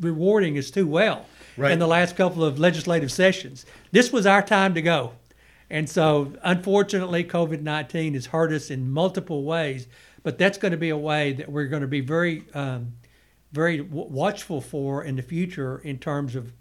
rewarding 0.00 0.56
us 0.56 0.70
too 0.70 0.86
well 0.86 1.26
right. 1.58 1.70
in 1.70 1.78
the 1.78 1.86
last 1.86 2.16
couple 2.16 2.44
of 2.44 2.58
legislative 2.58 3.12
sessions. 3.12 3.66
This 3.90 4.10
was 4.10 4.24
our 4.24 4.40
time 4.42 4.72
to 4.74 4.80
go. 4.80 5.12
And 5.68 5.88
so, 5.88 6.32
unfortunately, 6.42 7.24
COVID 7.24 7.60
19 7.60 8.14
has 8.14 8.26
hurt 8.26 8.52
us 8.52 8.70
in 8.70 8.90
multiple 8.90 9.44
ways, 9.44 9.86
but 10.22 10.38
that's 10.38 10.56
going 10.56 10.72
to 10.72 10.78
be 10.78 10.90
a 10.90 10.96
way 10.96 11.34
that 11.34 11.50
we're 11.50 11.66
going 11.66 11.82
to 11.82 11.88
be 11.88 12.00
very, 12.00 12.44
um, 12.54 12.92
very 13.52 13.78
w- 13.78 14.08
watchful 14.08 14.60
for 14.60 15.04
in 15.04 15.16
the 15.16 15.22
future 15.22 15.78
in 15.78 15.98
terms 15.98 16.34
of, 16.34 16.52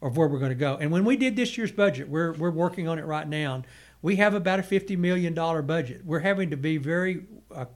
of 0.00 0.16
where 0.16 0.28
we're 0.28 0.38
going 0.38 0.50
to 0.50 0.54
go. 0.54 0.76
And 0.80 0.90
when 0.90 1.04
we 1.04 1.16
did 1.16 1.36
this 1.36 1.58
year's 1.58 1.72
budget, 1.72 2.08
we're, 2.08 2.32
we're 2.32 2.50
working 2.50 2.88
on 2.88 2.98
it 2.98 3.04
right 3.04 3.28
now. 3.28 3.62
We 4.00 4.16
have 4.16 4.34
about 4.34 4.60
a 4.60 4.62
$50 4.62 4.96
million 4.96 5.34
budget. 5.34 6.04
We're 6.04 6.20
having 6.20 6.50
to 6.50 6.56
be 6.56 6.76
very 6.76 7.26
uh, 7.54 7.66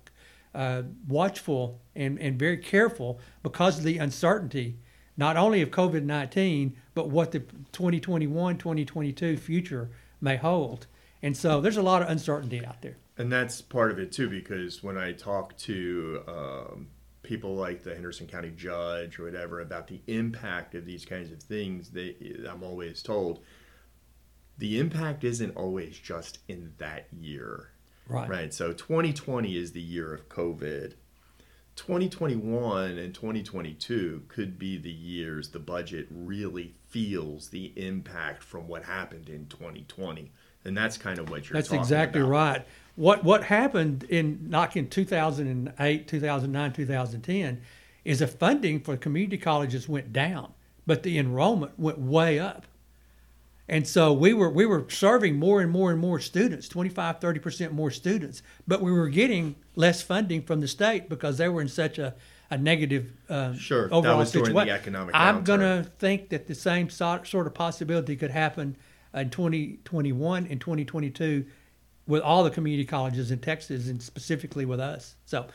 uh, 0.55 0.83
watchful 1.09 1.81
and, 1.97 2.19
and 2.21 2.39
very 2.39 2.59
careful 2.59 3.21
because 3.43 3.79
of 3.79 3.85
the 3.85 3.99
uncertainty, 3.99 4.79
not 5.17 5.37
only 5.37 5.63
of 5.63 5.71
COVID 5.71 6.05
19, 6.05 6.77
but 6.95 7.11
what 7.11 7.33
the 7.33 7.41
2021 7.41 8.59
2022 8.59 9.37
future 9.37 9.91
may 10.21 10.37
hold. 10.37 10.87
And 11.23 11.37
so 11.37 11.61
there's 11.61 11.77
a 11.77 11.83
lot 11.83 12.03
of 12.03 12.09
uncertainty 12.09 12.65
out 12.65 12.83
there. 12.83 12.99
And 13.19 13.31
that's 13.31 13.61
part 13.61 13.91
of 13.91 13.99
it 13.99 14.13
too, 14.13 14.29
because 14.29 14.83
when 14.83 14.97
I 14.97 15.13
talk 15.13 15.57
to 15.59 16.23
um, 16.27 16.89
people 17.23 17.55
like 17.55 17.83
the 17.83 17.95
Henderson 17.95 18.27
County 18.27 18.51
judge 18.51 19.19
or 19.19 19.25
whatever 19.25 19.61
about 19.61 19.87
the 19.87 20.01
impact 20.07 20.75
of 20.75 20.85
these 20.85 21.05
kinds 21.05 21.31
of 21.31 21.43
things, 21.43 21.91
they, 21.91 22.17
I'm 22.49 22.63
always 22.63 23.03
told 23.03 23.41
the 24.59 24.79
impact 24.79 25.25
isn't 25.25 25.57
always 25.57 25.99
just 25.99 26.39
in 26.49 26.73
that 26.79 27.07
year. 27.13 27.71
Right. 28.09 28.29
Right. 28.29 28.55
So 28.55 28.73
2020 28.73 29.57
is 29.57 29.73
the 29.73 29.81
year 29.81 30.13
of 30.13 30.29
COVID. 30.29 30.95
2021 31.77 32.99
and 32.99 33.15
2022 33.15 34.25
could 34.29 34.59
be 34.59 34.77
the 34.77 34.91
years 34.91 35.49
the 35.51 35.59
budget 35.59 36.07
really 36.11 36.75
feels 36.89 37.49
the 37.49 37.73
impact 37.77 38.43
from 38.43 38.69
what 38.69 38.85
happened 38.85 39.31
in 39.31 39.47
2020 39.47 40.31
and 40.67 40.77
that's 40.77 40.99
kind 40.99 41.19
of 41.19 41.31
what 41.31 41.49
you're 41.49 41.55
that's 41.55 41.73
exactly 41.73 42.21
about. 42.21 42.31
right 42.31 42.67
what 42.97 43.25
what 43.25 43.45
happened 43.45 44.05
in 44.05 44.47
not 44.49 44.77
in 44.77 44.89
2008 44.89 46.09
2009 46.09 46.73
2010 46.73 47.61
is 48.05 48.19
the 48.19 48.27
funding 48.27 48.81
for 48.81 48.97
community 48.97 49.39
colleges 49.39 49.89
went 49.89 50.13
down 50.13 50.53
but 50.87 51.03
the 51.03 51.19
enrollment 51.19 51.79
went 51.79 51.99
way 51.99 52.39
up 52.39 52.67
and 53.69 53.87
so 53.87 54.13
we 54.13 54.35
were 54.35 54.51
we 54.51 54.67
were 54.67 54.85
serving 54.91 55.37
more 55.37 55.61
and 55.61 55.71
more 55.71 55.91
and 55.91 56.01
more 56.01 56.21
students 56.21 56.69
25 56.69 57.21
30% 57.21 57.73
more 57.73 57.91
students 57.91 58.43
but 58.67 58.83
we 58.83 58.93
were 58.93 59.09
getting 59.09 59.57
less 59.75 60.03
funding 60.03 60.43
from 60.43 60.61
the 60.61 60.69
state 60.69 61.09
because 61.09 61.39
they 61.39 61.49
were 61.49 61.63
in 61.63 61.69
such 61.69 61.99
a, 61.99 62.15
a 62.51 62.59
negative 62.59 63.13
uh, 63.31 63.55
sure 63.55 63.87
overall 63.87 64.03
that 64.03 64.17
was 64.17 64.31
situation. 64.31 64.53
during 64.55 64.69
the 64.69 64.75
economic 64.75 65.15
i'm 65.15 65.43
going 65.45 65.61
to 65.61 65.89
think 65.99 66.29
that 66.29 66.47
the 66.47 66.55
same 66.55 66.91
sort 66.91 67.47
of 67.47 67.55
possibility 67.55 68.17
could 68.17 68.31
happen 68.31 68.77
in 69.15 69.31
2021 69.31 70.47
and 70.47 70.61
2022 70.61 71.47
with 72.07 72.23
all 72.23 72.45
the 72.45 72.51
community 72.51 72.85
colleges 72.85 73.31
in 73.31 73.39
texas 73.39 73.89
and 73.89 74.03
specifically 74.03 74.65
with 74.65 74.81
us 74.81 75.17
so 75.25 75.47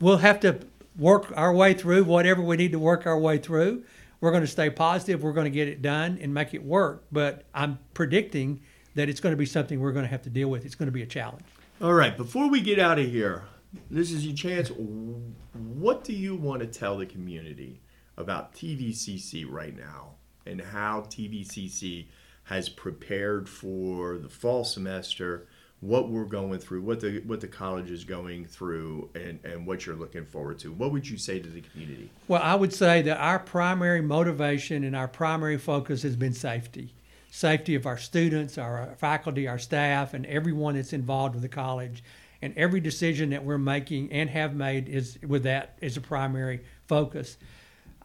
we'll 0.00 0.18
have 0.18 0.40
to 0.40 0.58
work 0.98 1.32
our 1.36 1.52
way 1.52 1.74
through 1.74 2.04
whatever 2.04 2.42
we 2.42 2.56
need 2.56 2.72
to 2.72 2.78
work 2.78 3.06
our 3.06 3.18
way 3.18 3.38
through 3.38 3.84
we're 4.24 4.30
going 4.30 4.42
to 4.42 4.48
stay 4.48 4.70
positive. 4.70 5.22
We're 5.22 5.34
going 5.34 5.44
to 5.44 5.50
get 5.50 5.68
it 5.68 5.82
done 5.82 6.18
and 6.18 6.32
make 6.32 6.54
it 6.54 6.64
work. 6.64 7.04
But 7.12 7.44
I'm 7.52 7.78
predicting 7.92 8.62
that 8.94 9.10
it's 9.10 9.20
going 9.20 9.34
to 9.34 9.36
be 9.36 9.44
something 9.44 9.78
we're 9.78 9.92
going 9.92 10.06
to 10.06 10.10
have 10.10 10.22
to 10.22 10.30
deal 10.30 10.48
with. 10.48 10.64
It's 10.64 10.74
going 10.74 10.86
to 10.86 10.92
be 10.92 11.02
a 11.02 11.06
challenge. 11.06 11.44
All 11.82 11.92
right. 11.92 12.16
Before 12.16 12.48
we 12.48 12.62
get 12.62 12.78
out 12.78 12.98
of 12.98 13.04
here, 13.06 13.42
this 13.90 14.10
is 14.10 14.24
your 14.24 14.34
chance. 14.34 14.70
What 14.70 16.04
do 16.04 16.14
you 16.14 16.36
want 16.36 16.60
to 16.60 16.66
tell 16.66 16.96
the 16.96 17.04
community 17.04 17.82
about 18.16 18.54
TVCC 18.54 19.44
right 19.46 19.76
now 19.76 20.14
and 20.46 20.58
how 20.58 21.02
TVCC 21.02 22.06
has 22.44 22.68
prepared 22.68 23.48
for 23.48 24.18
the 24.18 24.28
fall 24.28 24.64
semester? 24.64 25.46
what 25.84 26.08
we're 26.08 26.24
going 26.24 26.58
through, 26.58 26.80
what 26.80 27.00
the 27.00 27.20
what 27.26 27.40
the 27.42 27.48
college 27.48 27.90
is 27.90 28.04
going 28.04 28.46
through, 28.46 29.10
and 29.14 29.38
and 29.44 29.66
what 29.66 29.84
you're 29.84 29.94
looking 29.94 30.24
forward 30.24 30.58
to. 30.60 30.72
What 30.72 30.92
would 30.92 31.06
you 31.08 31.18
say 31.18 31.38
to 31.38 31.48
the 31.48 31.60
community? 31.60 32.10
Well, 32.26 32.42
I 32.42 32.54
would 32.54 32.72
say 32.72 33.02
that 33.02 33.18
our 33.18 33.38
primary 33.38 34.00
motivation 34.00 34.84
and 34.84 34.96
our 34.96 35.08
primary 35.08 35.58
focus 35.58 36.02
has 36.02 36.16
been 36.16 36.32
safety, 36.32 36.94
safety 37.30 37.74
of 37.74 37.84
our 37.86 37.98
students, 37.98 38.56
our 38.56 38.94
faculty, 38.96 39.46
our 39.46 39.58
staff, 39.58 40.14
and 40.14 40.24
everyone 40.24 40.76
that's 40.76 40.94
involved 40.94 41.34
with 41.34 41.42
the 41.42 41.48
college. 41.48 42.02
And 42.40 42.52
every 42.58 42.80
decision 42.80 43.30
that 43.30 43.42
we're 43.42 43.56
making 43.56 44.12
and 44.12 44.28
have 44.28 44.54
made 44.54 44.86
is 44.86 45.18
with 45.26 45.44
that 45.44 45.78
as 45.80 45.96
a 45.96 46.00
primary 46.02 46.60
focus. 46.86 47.38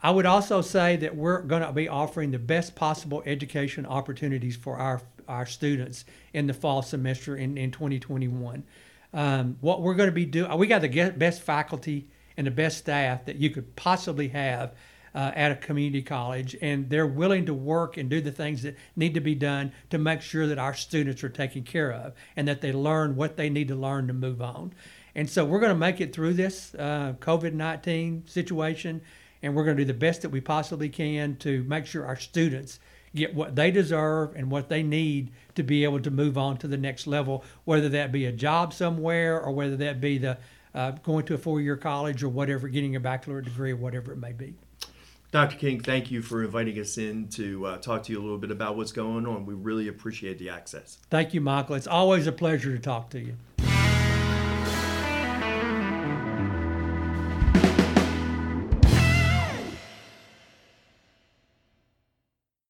I 0.02 0.12
would 0.12 0.26
also 0.26 0.62
say 0.62 0.96
that 0.98 1.16
we're 1.16 1.42
going 1.42 1.62
to 1.62 1.74
be 1.74 1.90
offering 1.90 2.32
the 2.32 2.40
best 2.40 2.76
possible 2.76 3.22
education 3.26 3.86
opportunities 3.86 4.56
for 4.56 4.78
our 4.78 5.02
our 5.30 5.46
students 5.46 6.06
in 6.34 6.48
the 6.48 6.54
fall 6.54 6.82
semester 6.82 7.38
in, 7.38 7.58
in 7.58 7.72
2021. 7.72 8.64
Um, 9.14 9.58
what 9.62 9.82
we're 9.82 9.94
going 9.94 10.10
to 10.10 10.14
be 10.14 10.26
doing, 10.26 10.58
we 10.58 10.68
got 10.68 10.82
the 10.82 11.12
best 11.12 11.42
faculty 11.42 12.10
and 12.36 12.48
the 12.48 12.52
best 12.52 12.80
staff 12.80 13.26
that 13.26 13.38
you 13.38 13.50
could 13.50 13.76
possibly 13.76 14.30
have 14.30 14.74
uh, 15.14 15.32
at 15.36 15.52
a 15.52 15.56
community 15.56 16.02
college, 16.02 16.56
and 16.62 16.90
they're 16.90 17.08
willing 17.08 17.46
to 17.46 17.54
work 17.54 17.98
and 17.98 18.10
do 18.10 18.22
the 18.22 18.32
things 18.32 18.62
that 18.64 18.76
need 18.96 19.14
to 19.14 19.20
be 19.20 19.36
done 19.36 19.72
to 19.90 19.98
make 19.98 20.22
sure 20.22 20.48
that 20.48 20.60
our 20.60 20.74
students 20.74 21.24
are 21.24 21.30
taken 21.30 21.64
care 21.64 21.92
of 21.92 22.14
and 22.36 22.48
that 22.48 22.62
they 22.62 22.72
learn 22.72 23.16
what 23.16 23.36
they 23.36 23.50
need 23.50 23.68
to 23.68 23.76
learn 23.76 24.08
to 24.08 24.14
move 24.14 24.42
on. 24.42 24.74
And 25.16 25.30
so 25.30 25.44
we're 25.44 25.60
going 25.60 25.72
to 25.72 25.76
make 25.76 26.00
it 26.00 26.14
through 26.14 26.34
this 26.34 26.76
uh, 26.76 27.14
COVID 27.20 27.54
19 27.54 28.26
situation, 28.28 29.02
and 29.42 29.56
we're 29.56 29.64
going 29.64 29.78
to 29.78 29.84
do 29.84 29.88
the 29.88 29.98
best 29.98 30.22
that 30.22 30.30
we 30.30 30.42
possibly 30.42 30.90
can 30.90 31.36
to 31.38 31.64
make 31.64 31.86
sure 31.86 32.06
our 32.06 32.18
students 32.18 32.80
get 33.16 33.34
what 33.34 33.56
they 33.56 33.72
deserve 33.72 34.36
and 34.36 34.52
what 34.52 34.70
they 34.70 34.84
need 34.84 35.32
to 35.56 35.64
be 35.64 35.84
able 35.84 36.00
to 36.00 36.12
move 36.12 36.38
on 36.38 36.58
to 36.58 36.68
the 36.68 36.78
next 36.78 37.08
level, 37.08 37.44
whether 37.66 37.90
that 37.90 38.12
be 38.12 38.26
a 38.26 38.32
job 38.32 38.74
somewhere 38.74 39.40
or 39.40 39.52
whether 39.52 39.76
that 39.76 40.00
be 40.00 40.18
the 40.18 40.38
uh, 40.76 40.92
going 40.92 41.26
to 41.26 41.34
a 41.34 41.38
four 41.38 41.60
year 41.60 41.76
college 41.76 42.24
or 42.24 42.30
whatever, 42.30 42.68
getting 42.68 42.96
a 42.96 43.00
baccalaureate 43.00 43.46
degree 43.46 43.72
or 43.72 43.76
whatever 43.76 44.12
it 44.12 44.18
may 44.18 44.32
be. 44.32 44.54
Dr. 45.32 45.58
King, 45.58 45.80
thank 45.80 46.10
you 46.10 46.24
for 46.24 46.44
inviting 46.44 46.80
us 46.80 46.98
in 46.98 47.28
to 47.30 47.66
uh, 47.66 47.78
talk 47.78 48.04
to 48.04 48.12
you 48.12 48.20
a 48.20 48.24
little 48.24 48.40
bit 48.40 48.50
about 48.50 48.76
what's 48.76 48.92
going 48.92 49.28
on. 49.28 49.46
We 49.46 49.54
really 49.54 49.88
appreciate 49.88 50.40
the 50.40 50.50
access. 50.50 50.98
Thank 51.12 51.36
you, 51.36 51.42
Michael. 51.42 51.76
It's 51.76 51.86
always 51.86 52.26
a 52.26 52.32
pleasure 52.32 52.76
to 52.76 52.80
talk 52.80 53.12
to 53.12 53.20
you. 53.20 53.36